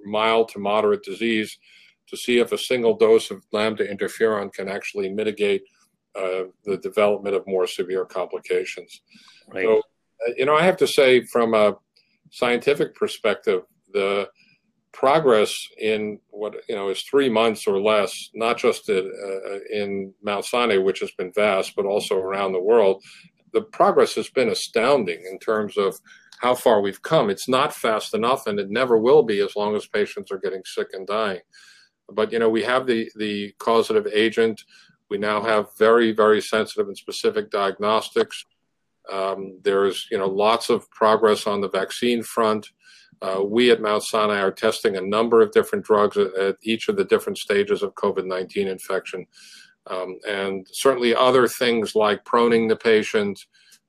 mild 0.05 0.51
to 0.51 0.59
moderate 0.59 1.03
disease 1.03 1.59
to 2.09 2.17
see 2.17 2.39
if 2.39 2.53
a 2.53 2.59
single 2.59 2.97
dose 2.97 3.31
of 3.31 3.43
lambda 3.53 3.87
interferon 3.89 4.53
can 4.53 4.69
actually 4.69 5.09
mitigate 5.09 5.63
uh, 6.15 6.45
the 6.65 6.77
development 6.79 7.35
of 7.35 7.47
more 7.47 7.67
severe 7.67 8.05
complications. 8.05 9.03
Right. 9.53 9.65
So, 9.65 9.79
uh, 9.79 10.33
you 10.37 10.47
know, 10.47 10.55
I 10.55 10.63
have 10.63 10.77
to 10.79 10.87
say, 10.87 11.25
from 11.25 11.55
a 11.55 11.77
scientific 12.31 12.95
perspective, 12.95 13.63
the 13.93 14.29
progress 14.93 15.55
in 15.79 16.19
what 16.31 16.55
you 16.69 16.75
know 16.75 16.91
is 16.91 17.03
three 17.03 17.29
months 17.29 17.67
or 17.67 17.81
less, 17.81 18.31
not 18.35 18.59
just 18.59 18.89
in, 18.89 19.11
uh, 19.25 19.59
in 19.71 20.13
Mount 20.23 20.45
Sinai, 20.45 20.77
which 20.77 21.01
has 21.01 21.11
been 21.13 21.33
vast, 21.35 21.75
but 21.75 21.87
also 21.87 22.17
around 22.17 22.53
the 22.53 22.61
world. 22.61 23.03
The 23.53 23.63
progress 23.63 24.15
has 24.15 24.31
been 24.31 24.49
astounding 24.49 25.25
in 25.31 25.39
terms 25.39 25.77
of 25.77 25.99
how 26.41 26.55
far 26.55 26.81
we've 26.81 27.03
come. 27.03 27.31
It's 27.31 27.49
not 27.49 27.75
fast 27.75 28.15
enough, 28.15 28.47
and 28.47 28.59
it 28.59 28.71
never 28.71 28.99
will 28.99 29.23
be 29.23 29.41
as 29.41 29.57
long 29.57 29.77
as 29.77 29.87
patients 29.87 30.31
are 30.31 30.39
getting 30.39 30.63
sick 30.65 30.89
and 30.93 31.07
dying. 31.07 31.41
But 32.11 32.33
you 32.33 32.39
know, 32.39 32.51
we 32.51 32.63
have 32.65 32.87
the 32.87 33.11
the 33.17 33.53
causative 33.59 34.07
agent. 34.13 34.63
We 35.13 35.19
now 35.19 35.43
have 35.43 35.77
very 35.77 36.13
very 36.13 36.41
sensitive 36.41 36.89
and 36.89 36.97
specific 36.97 37.51
diagnostics. 37.51 38.47
Um, 39.13 39.59
there's 39.63 40.09
you 40.11 40.17
know 40.17 40.27
lots 40.27 40.71
of 40.71 40.91
progress 40.91 41.47
on 41.47 41.61
the 41.61 41.69
vaccine 41.69 42.23
front. 42.23 42.71
Uh, 43.21 43.43
we 43.45 43.71
at 43.71 43.83
Mount 43.83 44.05
Sinai 44.05 44.41
are 44.41 44.51
testing 44.51 44.97
a 44.97 45.03
number 45.03 45.43
of 45.43 45.53
different 45.53 45.85
drugs 45.85 46.17
at, 46.17 46.35
at, 46.39 46.57
each 46.63 46.89
of 46.89 46.97
the 46.97 47.05
different 47.05 47.37
stages 47.37 47.83
of 47.83 47.95
COVID 47.95 48.25
19 48.25 48.69
infection. 48.69 49.27
Um, 49.87 50.19
and 50.27 50.67
certainly 50.73 51.15
other 51.15 51.47
things 51.47 51.95
like 51.95 52.25
proning 52.25 52.71
the 52.71 52.77
patient, 52.77 53.39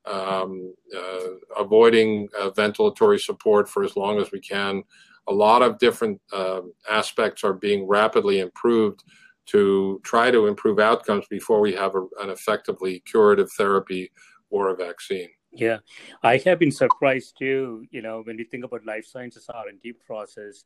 um, 0.05 0.75
uh, 0.93 1.29
avoiding 1.57 2.27
uh, 2.37 2.49
ventilatory 2.49 3.21
support 3.21 3.69
for 3.69 3.85
as 3.85 3.95
long 3.95 4.19
as 4.19 4.33
we 4.33 4.41
can. 4.41 4.83
A 5.29 5.33
lot 5.33 5.61
of 5.61 5.79
different 5.79 6.19
uh, 6.33 6.63
aspects 6.91 7.45
are 7.45 7.53
being 7.53 7.87
rapidly 7.87 8.41
improved 8.41 9.05
to 9.47 9.99
try 10.03 10.31
to 10.31 10.47
improve 10.47 10.79
outcomes 10.79 11.25
before 11.29 11.59
we 11.59 11.73
have 11.73 11.95
a, 11.95 12.01
an 12.21 12.29
effectively 12.29 12.99
curative 13.05 13.51
therapy 13.51 14.11
or 14.49 14.69
a 14.69 14.75
vaccine. 14.75 15.29
Yeah, 15.51 15.79
I 16.23 16.37
have 16.37 16.59
been 16.59 16.71
surprised 16.71 17.37
too. 17.37 17.85
You 17.91 18.01
know, 18.01 18.21
when 18.23 18.39
you 18.39 18.45
think 18.45 18.65
about 18.65 18.85
life 18.85 19.05
sciences 19.05 19.49
R 19.53 19.67
and 19.67 19.81
D 19.81 19.93
process, 19.93 20.65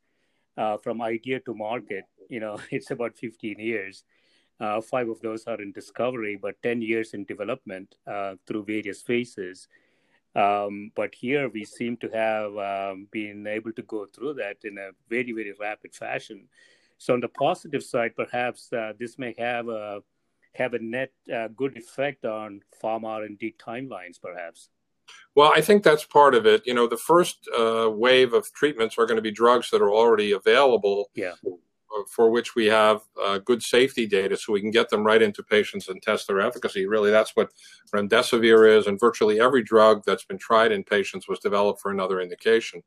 uh, 0.58 0.78
from 0.78 1.02
idea 1.02 1.40
to 1.42 1.54
market, 1.54 2.06
you 2.30 2.40
know, 2.40 2.58
it's 2.72 2.92
about 2.92 3.18
15 3.18 3.60
years. 3.60 4.04
Uh, 4.60 4.82
five 4.82 5.08
of 5.08 5.22
those 5.22 5.46
are 5.46 5.62
in 5.62 5.72
discovery, 5.72 6.38
but 6.42 6.62
10 6.64 6.82
years 6.82 7.14
in 7.14 7.26
development 7.26 7.96
uh, 8.08 8.36
through 8.48 8.64
various 8.64 9.04
phases. 9.04 9.68
Um, 10.36 10.92
but 10.96 11.14
here 11.14 11.50
we 11.50 11.64
seem 11.64 11.98
to 11.98 12.10
have 12.10 12.58
um, 12.58 13.08
been 13.12 13.46
able 13.46 13.72
to 13.74 13.82
go 13.84 14.06
through 14.06 14.36
that 14.36 14.58
in 14.64 14.78
a 14.78 14.90
very, 15.10 15.32
very 15.32 15.54
rapid 15.60 15.94
fashion. 15.94 16.48
So 16.98 17.14
on 17.14 17.22
the 17.22 17.28
positive 17.28 17.84
side, 17.84 18.16
perhaps 18.16 18.72
uh, 18.74 18.94
this 19.00 19.18
may 19.18 19.36
have 19.38 19.68
a 19.70 20.02
have 20.56 20.74
a 20.74 20.80
net 20.80 21.12
uh, 21.34 21.48
good 21.50 21.78
effect 21.78 22.26
on 22.26 22.62
pharma 22.84 23.06
R&D 23.06 23.56
timelines, 23.60 24.20
perhaps. 24.20 24.70
Well, 25.36 25.52
I 25.56 25.62
think 25.62 25.84
that's 25.84 26.04
part 26.04 26.36
of 26.36 26.46
it. 26.46 26.66
You 26.66 26.74
know, 26.74 26.88
the 26.88 26.98
first 26.98 27.48
uh, 27.58 27.90
wave 27.92 28.34
of 28.34 28.52
treatments 28.54 28.98
are 28.98 29.06
going 29.06 29.18
to 29.18 29.22
be 29.22 29.32
drugs 29.32 29.70
that 29.70 29.82
are 29.82 29.92
already 29.92 30.32
available. 30.32 31.10
Yeah. 31.16 31.34
For 32.14 32.30
which 32.30 32.54
we 32.54 32.66
have 32.66 33.02
uh, 33.20 33.40
good 33.40 33.64
safety 33.64 34.06
data, 34.06 34.38
so 34.38 34.54
we 34.54 34.62
can 34.62 34.70
get 34.70 34.90
them 34.90 35.04
right 35.04 35.22
into 35.22 35.42
patients 35.42 35.88
and 35.88 36.00
test 36.02 36.28
their 36.28 36.42
efficacy. 36.42 36.86
Really, 36.86 37.10
that's 37.10 37.32
what 37.34 37.50
remdesivir 37.96 38.78
is, 38.78 38.86
and 38.86 39.00
virtually 39.00 39.40
every 39.40 39.64
drug 39.64 40.04
that's 40.06 40.26
been 40.26 40.38
tried 40.38 40.72
in 40.72 40.84
patients 40.84 41.28
was 41.28 41.40
developed 41.40 41.82
for 41.82 41.90
another 41.90 42.20
indication. 42.20 42.84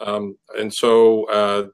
Um, 0.00 0.36
and 0.58 0.74
so, 0.74 1.24
uh, 1.30 1.68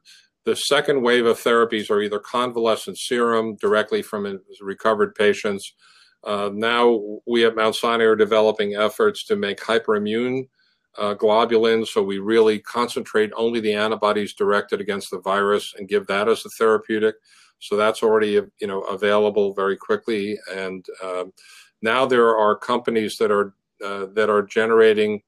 the 0.45 0.55
second 0.55 1.01
wave 1.01 1.25
of 1.25 1.37
therapies 1.37 1.89
are 1.89 2.01
either 2.01 2.19
convalescent 2.19 2.97
serum 2.97 3.55
directly 3.57 4.01
from 4.01 4.39
recovered 4.61 5.13
patients 5.15 5.73
uh, 6.23 6.49
now 6.53 7.19
we 7.25 7.45
at 7.45 7.55
Mount 7.55 7.75
Sinai 7.75 8.05
are 8.05 8.15
developing 8.15 8.75
efforts 8.75 9.23
to 9.25 9.35
make 9.35 9.59
hyperimmune 9.59 10.47
uh, 10.97 11.15
globulins, 11.15 11.87
so 11.87 12.03
we 12.03 12.19
really 12.19 12.59
concentrate 12.59 13.31
only 13.37 13.59
the 13.59 13.73
antibodies 13.73 14.33
directed 14.33 14.81
against 14.81 15.11
the 15.11 15.19
virus 15.21 15.73
and 15.77 15.87
give 15.87 16.07
that 16.07 16.27
as 16.27 16.45
a 16.45 16.49
therapeutic. 16.49 17.15
So 17.59 17.77
that's 17.77 18.03
already 18.03 18.41
you 18.59 18.67
know 18.67 18.81
available 18.81 19.53
very 19.53 19.77
quickly, 19.77 20.37
and 20.51 20.85
um, 21.03 21.31
now 21.81 22.05
there 22.05 22.37
are 22.37 22.55
companies 22.55 23.17
that 23.17 23.31
are 23.31 23.53
uh, 23.83 24.07
that 24.13 24.29
are 24.29 24.43
generating 24.43 25.21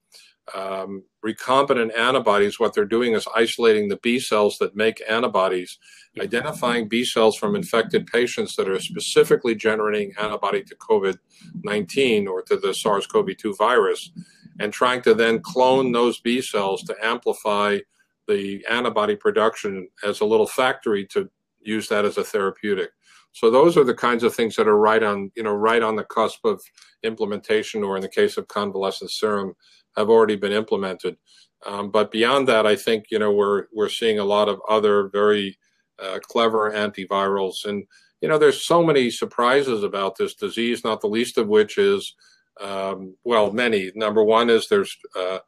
um, 0.56 1.04
recombinant 1.26 1.98
antibodies, 1.98 2.60
what 2.60 2.74
they're 2.74 2.86
doing 2.86 3.14
is 3.14 3.28
isolating 3.36 3.90
the 3.90 3.98
B 3.98 4.20
cells 4.20 4.58
that 4.60 4.76
make 4.76 5.02
antibodies, 5.10 5.78
identifying 6.20 6.88
B 6.88 7.04
cells 7.06 7.38
from 7.38 7.56
infected 7.56 8.08
patients 8.08 8.56
that 8.56 8.70
are 8.70 8.80
specifically 8.80 9.56
generating 9.56 10.14
antibody 10.20 10.64
to 10.64 10.76
COVID 10.76 11.18
19 11.64 12.28
or 12.28 12.42
to 12.44 12.58
the 12.58 12.74
SARS 12.74 13.08
CoV 13.08 13.36
2 13.38 13.56
virus, 13.56 14.12
and 14.60 14.74
trying 14.74 15.02
to 15.04 15.14
then 15.14 15.40
clone 15.40 15.92
those 15.92 16.20
B 16.20 16.42
cells 16.42 16.84
to 16.84 16.96
amplify 17.02 17.80
the 18.28 18.66
antibody 18.70 19.16
production 19.16 19.88
as 20.04 20.22
a 20.22 20.26
little 20.26 20.48
factory 20.48 21.06
to 21.08 21.30
use 21.60 21.88
that 21.90 22.06
as 22.06 22.18
a 22.18 22.24
therapeutic. 22.24 22.92
So 23.34 23.50
those 23.50 23.78
are 23.78 23.84
the 23.84 23.94
kinds 23.94 24.24
of 24.24 24.36
things 24.36 24.56
that 24.56 24.68
are 24.68 24.78
right 24.78 25.02
on, 25.02 25.32
you 25.36 25.44
know, 25.44 25.54
right 25.54 25.82
on 25.82 25.96
the 25.96 26.04
cusp 26.04 26.44
of 26.44 26.62
implementation, 27.04 27.84
or 27.84 27.96
in 27.96 28.02
the 28.02 28.10
case 28.10 28.38
of 28.38 28.48
convalescent 28.48 29.12
serum, 29.12 29.56
have 29.98 30.10
already 30.10 30.36
been 30.36 30.52
implemented. 30.52 31.18
Um, 31.66 31.92
but 31.92 32.12
beyond 32.12 32.48
that, 32.48 32.66
I 32.66 32.76
think 32.76 33.06
you 33.12 33.20
know 33.20 33.32
we're 33.32 33.66
we're 33.74 33.90
seeing 33.90 34.20
a 34.20 34.26
lot 34.26 34.50
of 34.50 34.60
other 34.68 35.10
very 35.10 35.58
uh, 36.00 36.20
clever 36.24 36.72
antivirals, 36.72 37.66
and 37.66 37.84
you 38.22 38.28
know 38.28 38.38
there's 38.38 38.66
so 38.66 38.84
many 38.84 39.10
surprises 39.12 39.84
about 39.84 40.18
this 40.18 40.34
disease. 40.34 40.84
Not 40.84 41.02
the 41.02 41.08
least 41.08 41.38
of 41.38 41.48
which 41.48 41.78
is 41.78 42.16
um, 42.60 43.16
well, 43.24 43.52
many. 43.52 43.92
Number 43.96 44.24
one 44.24 44.50
is 44.50 44.68
there's 44.70 44.96
uh, 45.18 45.40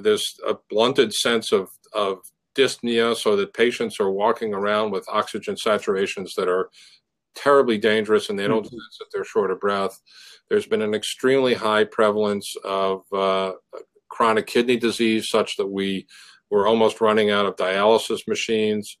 there's 0.00 0.24
a 0.46 0.56
blunted 0.70 1.12
sense 1.12 1.52
of 1.52 1.68
of 1.92 2.18
dyspnea, 2.56 3.16
so 3.16 3.36
that 3.36 3.54
patients 3.54 4.00
are 4.00 4.10
walking 4.10 4.54
around 4.54 4.90
with 4.90 5.08
oxygen 5.08 5.54
saturations 5.54 6.34
that 6.36 6.48
are 6.48 6.70
terribly 7.34 7.78
dangerous, 7.78 8.30
and 8.30 8.38
they 8.38 8.48
don't 8.48 8.64
mm-hmm. 8.64 8.76
sense 8.76 8.98
that 8.98 9.06
they're 9.12 9.24
short 9.24 9.50
of 9.50 9.60
breath. 9.60 10.00
There's 10.48 10.66
been 10.66 10.82
an 10.82 10.94
extremely 10.94 11.54
high 11.54 11.84
prevalence 11.84 12.54
of 12.64 13.02
uh, 13.12 13.52
chronic 14.08 14.46
kidney 14.46 14.76
disease, 14.76 15.28
such 15.28 15.56
that 15.56 15.66
we 15.66 16.06
were 16.50 16.66
almost 16.66 17.00
running 17.00 17.30
out 17.30 17.46
of 17.46 17.56
dialysis 17.56 18.28
machines. 18.28 18.96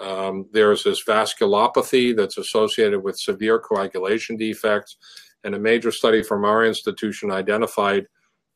Um, 0.00 0.46
there's 0.52 0.84
this 0.84 1.02
vasculopathy 1.04 2.16
that's 2.16 2.38
associated 2.38 3.02
with 3.02 3.18
severe 3.18 3.58
coagulation 3.58 4.36
defects. 4.36 4.96
And 5.44 5.54
a 5.54 5.58
major 5.58 5.92
study 5.92 6.22
from 6.22 6.44
our 6.44 6.64
institution 6.64 7.30
identified 7.30 8.06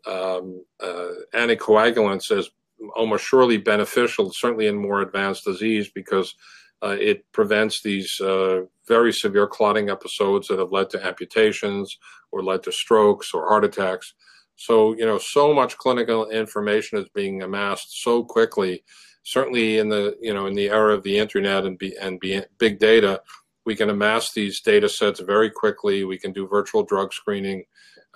um, 0.07 0.65
uh, 0.81 1.09
anticoagulants 1.35 2.37
as 2.37 2.51
almost 2.97 3.25
surely 3.25 3.57
beneficial, 3.57 4.33
certainly 4.33 4.67
in 4.67 4.77
more 4.77 5.01
advanced 5.01 5.45
disease, 5.45 5.89
because 5.95 6.35
uh, 6.83 6.97
it 6.99 7.25
prevents 7.33 7.83
these 7.83 8.21
uh, 8.21 8.63
very 8.89 9.13
severe 9.13 9.47
clotting 9.47 9.89
episodes 9.89 10.49
that 10.49 10.59
have 10.59 10.73
led 10.73 10.91
to 10.91 11.07
amputations 11.07 11.97
or 12.33 12.43
led 12.43 12.63
to 12.65 12.73
strokes 12.73 13.33
or 13.33 13.49
heart 13.49 13.65
attacks. 13.65 14.15
So, 14.57 14.95
you 14.95 15.07
know, 15.07 15.19
so 15.19 15.55
much 15.55 15.79
clinical 15.79 16.29
information 16.31 16.99
is 16.99 17.09
being 17.15 17.43
amassed 17.43 18.03
so 18.03 18.25
quickly. 18.25 18.85
Certainly 19.23 19.79
in 19.79 19.89
the, 19.89 20.17
you 20.21 20.35
know, 20.35 20.47
in 20.47 20.55
the 20.55 20.71
era 20.71 20.95
of 20.95 21.05
the 21.05 21.19
internet 21.19 21.65
and, 21.65 21.79
be, 21.79 21.97
and 22.01 22.19
be, 22.19 22.43
big 22.59 22.79
data, 22.79 23.23
we 23.65 23.77
can 23.77 23.89
amass 23.89 24.33
these 24.33 24.61
data 24.61 24.89
sets 24.89 25.21
very 25.21 25.51
quickly. 25.51 26.05
We 26.05 26.19
can 26.19 26.33
do 26.33 26.49
virtual 26.49 26.83
drug 26.83 27.13
screening. 27.13 27.65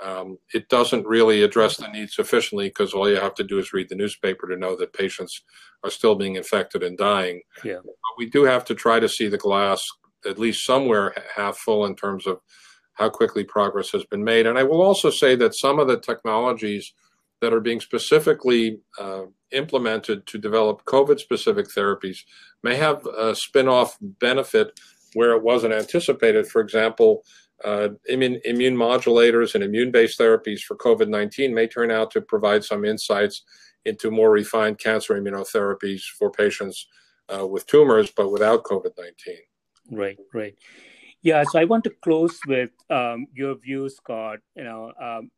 Um, 0.02 0.38
it 0.52 0.68
doesn't 0.68 1.06
really 1.06 1.42
address 1.42 1.78
the 1.78 1.88
need 1.88 2.10
sufficiently 2.10 2.68
because 2.68 2.92
all 2.92 3.08
you 3.08 3.16
have 3.16 3.34
to 3.36 3.44
do 3.44 3.58
is 3.58 3.72
read 3.72 3.88
the 3.88 3.94
newspaper 3.94 4.46
to 4.46 4.56
know 4.56 4.76
that 4.76 4.92
patients 4.92 5.42
are 5.84 5.90
still 5.90 6.14
being 6.14 6.36
infected 6.36 6.82
and 6.82 6.98
dying. 6.98 7.40
Yeah. 7.64 7.78
But 7.82 8.18
we 8.18 8.28
do 8.28 8.44
have 8.44 8.64
to 8.66 8.74
try 8.74 9.00
to 9.00 9.08
see 9.08 9.28
the 9.28 9.38
glass 9.38 9.82
at 10.26 10.38
least 10.38 10.66
somewhere 10.66 11.14
half 11.34 11.56
full 11.56 11.86
in 11.86 11.96
terms 11.96 12.26
of 12.26 12.40
how 12.94 13.08
quickly 13.08 13.44
progress 13.44 13.90
has 13.92 14.04
been 14.04 14.24
made. 14.24 14.46
And 14.46 14.58
I 14.58 14.62
will 14.62 14.82
also 14.82 15.10
say 15.10 15.36
that 15.36 15.54
some 15.54 15.78
of 15.78 15.88
the 15.88 16.00
technologies 16.00 16.92
that 17.40 17.52
are 17.52 17.60
being 17.60 17.80
specifically 17.80 18.80
uh, 18.98 19.24
implemented 19.52 20.26
to 20.26 20.38
develop 20.38 20.84
COVID 20.84 21.20
specific 21.20 21.66
therapies 21.68 22.18
may 22.62 22.76
have 22.76 23.04
a 23.06 23.34
spin 23.34 23.68
off 23.68 23.96
benefit 24.00 24.78
where 25.14 25.32
it 25.32 25.42
wasn't 25.42 25.74
anticipated. 25.74 26.46
For 26.46 26.60
example, 26.60 27.22
uh, 27.64 27.88
immune, 28.08 28.40
immune 28.44 28.76
modulators 28.76 29.54
and 29.54 29.64
immune 29.64 29.90
based 29.90 30.18
therapies 30.18 30.60
for 30.60 30.76
COVID 30.76 31.08
19 31.08 31.54
may 31.54 31.66
turn 31.66 31.90
out 31.90 32.10
to 32.12 32.20
provide 32.20 32.64
some 32.64 32.84
insights 32.84 33.42
into 33.84 34.10
more 34.10 34.30
refined 34.30 34.78
cancer 34.78 35.14
immunotherapies 35.14 36.02
for 36.18 36.30
patients 36.30 36.86
uh, 37.34 37.46
with 37.46 37.66
tumors, 37.66 38.10
but 38.10 38.30
without 38.30 38.64
COVID 38.64 38.92
19. 38.98 39.36
Right, 39.90 40.18
right. 40.34 40.54
Yeah, 41.22 41.44
so 41.44 41.58
I 41.58 41.64
want 41.64 41.84
to 41.84 41.90
close 41.90 42.38
with 42.46 42.70
um, 42.90 43.26
your 43.32 43.56
view, 43.56 43.88
Scott. 43.88 44.40
You 44.54 44.64
know, 44.64 44.92
um, 45.00 45.30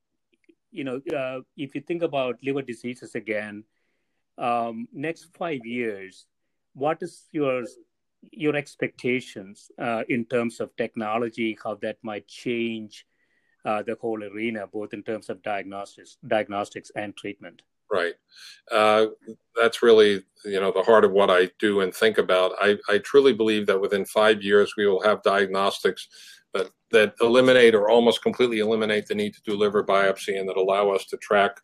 you 0.71 0.85
know, 0.85 1.01
uh, 1.17 1.41
if 1.57 1.75
you 1.75 1.81
think 1.81 2.03
about 2.03 2.37
liver 2.43 2.63
diseases 2.63 3.15
again, 3.15 3.65
um, 4.37 4.89
next 4.93 5.29
five 5.37 5.65
years, 5.65 6.27
what 6.75 7.03
is 7.03 7.25
your 7.33 7.65
your 8.33 8.57
expectations 8.57 9.71
uh, 9.79 10.03
in 10.09 10.25
terms 10.25 10.61
of 10.61 10.75
technology, 10.77 11.57
how 11.63 11.75
that 11.77 11.97
might 12.03 12.27
change 12.27 13.07
uh, 13.65 13.83
the 13.83 13.97
whole 14.01 14.23
arena, 14.23 14.67
both 14.67 14.95
in 14.95 15.03
terms 15.03 15.29
of 15.29 15.43
diagnostics, 15.43 16.17
diagnostics 16.27 16.91
and 16.97 17.17
treatment. 17.17 17.63
Right. 17.91 18.15
Uh, 18.71 19.07
that's 19.57 19.83
really, 19.83 20.23
you 20.45 20.61
know, 20.61 20.71
the 20.71 20.83
heart 20.83 21.05
of 21.05 21.13
what 21.13 21.31
I 21.31 21.51
do 21.59 21.81
and 21.81 21.95
think 21.95 22.19
about. 22.19 22.53
I, 22.61 22.77
I 22.89 22.99
truly 22.99 23.33
believe 23.33 23.67
that 23.67 23.81
within 23.81 24.05
five 24.05 24.43
years 24.43 24.75
we 24.77 24.87
will 24.87 25.03
have 25.03 25.23
diagnostics 25.23 26.09
that, 26.53 26.69
that 26.91 27.15
eliminate 27.21 27.75
or 27.75 27.89
almost 27.89 28.23
completely 28.23 28.59
eliminate 28.59 29.07
the 29.07 29.15
need 29.15 29.35
to 29.35 29.43
do 29.45 29.57
liver 29.57 29.85
biopsy 29.85 30.39
and 30.39 30.49
that 30.49 30.57
allow 30.57 30.91
us 30.91 31.07
to 31.07 31.17
track 31.17 31.61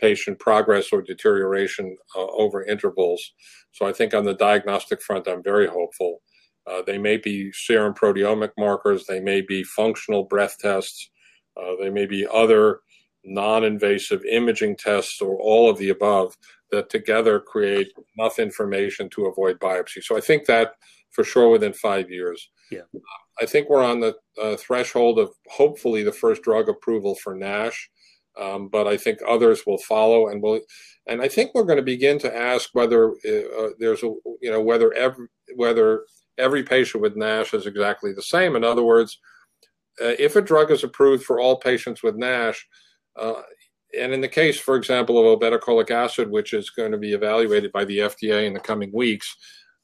patient 0.00 0.38
progress 0.38 0.88
or 0.92 1.02
deterioration 1.02 1.96
uh, 2.16 2.26
over 2.26 2.64
intervals. 2.64 3.32
So 3.72 3.86
I 3.86 3.92
think 3.92 4.14
on 4.14 4.24
the 4.24 4.34
diagnostic 4.34 5.02
front, 5.02 5.28
I'm 5.28 5.42
very 5.42 5.66
hopeful. 5.66 6.20
Uh, 6.66 6.82
they 6.86 6.98
may 6.98 7.16
be 7.16 7.50
serum 7.52 7.94
proteomic 7.94 8.50
markers, 8.58 9.06
they 9.06 9.20
may 9.20 9.40
be 9.40 9.62
functional 9.64 10.24
breath 10.24 10.56
tests, 10.58 11.10
uh, 11.56 11.72
they 11.80 11.90
may 11.90 12.06
be 12.06 12.26
other 12.32 12.80
non 13.24 13.64
invasive 13.64 14.24
imaging 14.24 14.76
tests, 14.76 15.20
or 15.20 15.36
all 15.40 15.70
of 15.70 15.78
the 15.78 15.88
above 15.88 16.36
that 16.70 16.90
together 16.90 17.40
create 17.40 17.92
enough 18.16 18.38
information 18.38 19.08
to 19.10 19.26
avoid 19.26 19.58
biopsy. 19.58 20.02
So 20.02 20.16
I 20.16 20.20
think 20.20 20.46
that 20.46 20.72
for 21.12 21.24
sure 21.24 21.48
within 21.48 21.72
five 21.72 22.10
years. 22.10 22.50
Yeah. 22.70 22.82
I 23.40 23.46
think 23.46 23.68
we're 23.68 23.84
on 23.84 24.00
the 24.00 24.14
uh, 24.40 24.56
threshold 24.56 25.18
of 25.18 25.30
hopefully 25.48 26.02
the 26.02 26.12
first 26.12 26.42
drug 26.42 26.68
approval 26.68 27.14
for 27.14 27.34
NASH, 27.34 27.90
um, 28.38 28.68
but 28.68 28.86
I 28.86 28.96
think 28.96 29.18
others 29.26 29.62
will 29.66 29.78
follow, 29.78 30.28
and 30.28 30.42
will, 30.42 30.60
and 31.06 31.20
I 31.20 31.28
think 31.28 31.52
we're 31.54 31.64
going 31.64 31.78
to 31.78 31.82
begin 31.82 32.18
to 32.20 32.36
ask 32.36 32.70
whether 32.72 33.10
uh, 33.10 33.70
there's 33.78 34.02
a 34.02 34.12
you 34.40 34.50
know 34.50 34.60
whether 34.60 34.92
every 34.94 35.26
whether 35.56 36.04
every 36.38 36.62
patient 36.62 37.02
with 37.02 37.16
NASH 37.16 37.54
is 37.54 37.66
exactly 37.66 38.12
the 38.12 38.22
same. 38.22 38.56
In 38.56 38.64
other 38.64 38.84
words, 38.84 39.18
uh, 40.00 40.14
if 40.18 40.36
a 40.36 40.42
drug 40.42 40.70
is 40.70 40.84
approved 40.84 41.24
for 41.24 41.40
all 41.40 41.56
patients 41.56 42.02
with 42.02 42.16
NASH, 42.16 42.66
uh, 43.16 43.42
and 43.98 44.12
in 44.12 44.20
the 44.20 44.28
case, 44.28 44.58
for 44.58 44.76
example, 44.76 45.18
of 45.18 45.38
obeticholic 45.38 45.90
acid, 45.90 46.30
which 46.30 46.52
is 46.52 46.70
going 46.70 46.92
to 46.92 46.98
be 46.98 47.12
evaluated 47.12 47.72
by 47.72 47.84
the 47.84 47.98
FDA 47.98 48.46
in 48.46 48.52
the 48.52 48.60
coming 48.60 48.90
weeks, 48.92 49.34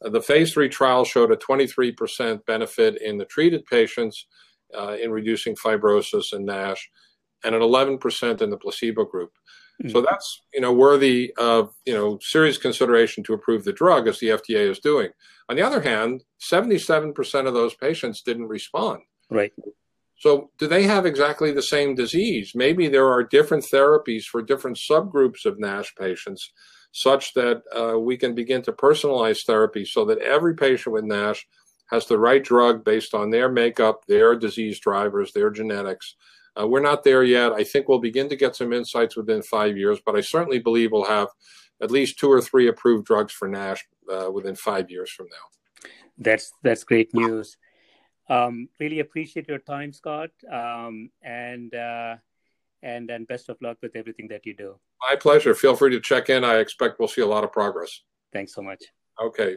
uh, 0.05 0.11
the 0.11 0.21
phase 0.21 0.53
three 0.53 0.69
trial 0.69 1.05
showed 1.05 1.33
a 1.33 1.37
23% 1.37 2.45
benefit 2.47 3.01
in 3.03 3.19
the 3.19 3.25
treated 3.25 3.65
patients 3.67 4.27
uh, 4.77 4.97
in 5.03 5.11
reducing 5.11 5.57
fibrosis 5.57 6.33
and 6.33 6.47
NASH, 6.47 6.89
and 7.45 7.55
an 7.55 7.61
11% 7.61 8.43
in 8.43 8.51
the 8.51 8.57
placebo 8.57 9.05
group. 9.05 9.33
Mm-hmm. 9.83 9.91
So 9.91 10.03
that's 10.03 10.43
you 10.53 10.61
know 10.61 10.73
worthy 10.73 11.35
of 11.37 11.75
you 11.85 11.95
know 11.95 12.19
serious 12.23 12.59
consideration 12.59 13.25
to 13.25 13.35
approve 13.35 13.65
the 13.65 13.73
drug 13.73 14.07
as 14.07 14.21
the 14.21 14.29
FDA 14.29 14.71
is 14.71 14.79
doing. 14.79 15.11
On 15.49 15.57
the 15.57 15.63
other 15.63 15.81
hand, 15.81 16.23
77% 16.41 17.47
of 17.47 17.55
those 17.55 17.75
patients 17.75 18.23
didn't 18.23 18.47
respond. 18.47 19.03
Right. 19.31 19.53
So, 20.17 20.51
do 20.59 20.69
they 20.69 20.85
have 20.85 21.07
exactly 21.07 21.53
the 21.53 21.63
same 21.63 21.95
disease? 21.95 22.53
Maybe 22.55 22.89
there 22.89 23.09
are 23.09 23.23
different 23.23 23.65
therapies 23.65 24.25
for 24.25 24.43
different 24.43 24.79
subgroups 24.79 25.45
of 25.45 25.59
NASH 25.59 25.95
patients, 25.97 26.53
such 26.93 27.35
that 27.35 27.63
uh, 27.77 27.99
we 27.99 28.17
can 28.17 28.35
begin 28.35 28.63
to 28.63 28.73
personalize 28.73 29.45
therapy 29.45 29.85
so 29.85 30.05
that 30.05 30.19
every 30.19 30.55
patient 30.55 30.95
with 30.95 31.05
NASH 31.05 31.47
has 31.91 32.07
the 32.07 32.19
right 32.19 32.43
drug 32.43 32.85
based 32.85 33.13
on 33.13 33.31
their 33.31 33.51
makeup, 33.51 34.03
their 34.07 34.37
disease 34.37 34.79
drivers, 34.79 35.33
their 35.33 35.51
genetics. 35.51 36.15
Uh, 36.59 36.67
we're 36.67 36.81
not 36.81 37.05
there 37.05 37.25
yet. 37.25 37.53
I 37.53 37.65
think 37.65 37.89
we'll 37.89 37.99
begin 37.99 38.29
to 38.29 38.37
get 38.37 38.57
some 38.57 38.73
insights 38.73 39.17
within 39.17 39.43
five 39.43 39.77
years, 39.77 39.99
but 40.05 40.17
I 40.17 40.21
certainly 40.21 40.61
believe 40.61 40.93
we'll 40.93 41.05
have 41.05 41.29
at 41.83 41.91
least 41.91 42.19
two 42.19 42.31
or 42.31 42.41
three 42.41 42.69
approved 42.69 43.07
drugs 43.07 43.33
for 43.33 43.49
NASH 43.49 43.85
uh, 44.13 44.31
within 44.31 44.55
five 44.55 44.91
years 44.91 45.11
from 45.11 45.27
now. 45.27 45.89
That's 46.17 46.53
that's 46.63 46.85
great 46.85 47.13
news. 47.13 47.57
Um, 48.29 48.69
really 48.79 49.01
appreciate 49.01 49.49
your 49.49 49.59
time, 49.59 49.93
Scott, 49.93 50.31
um, 50.51 51.11
and 51.23 51.75
uh, 51.75 52.17
and 52.83 53.11
and 53.11 53.27
best 53.27 53.49
of 53.49 53.57
luck 53.61 53.79
with 53.83 53.97
everything 53.97 54.29
that 54.29 54.47
you 54.47 54.55
do. 54.55 54.77
My 55.09 55.17
pleasure. 55.17 55.55
Feel 55.55 55.75
free 55.75 55.91
to 55.91 56.01
check 56.01 56.31
in. 56.31 56.45
I 56.45 56.59
expect 56.59 56.99
we'll 56.99 57.09
see 57.09 57.23
a 57.23 57.27
lot 57.27 57.45
of 57.45 57.53
progress. 57.53 58.01
Thanks 58.33 58.55
so 58.55 58.63
much. 58.63 58.85
Okay. 59.21 59.57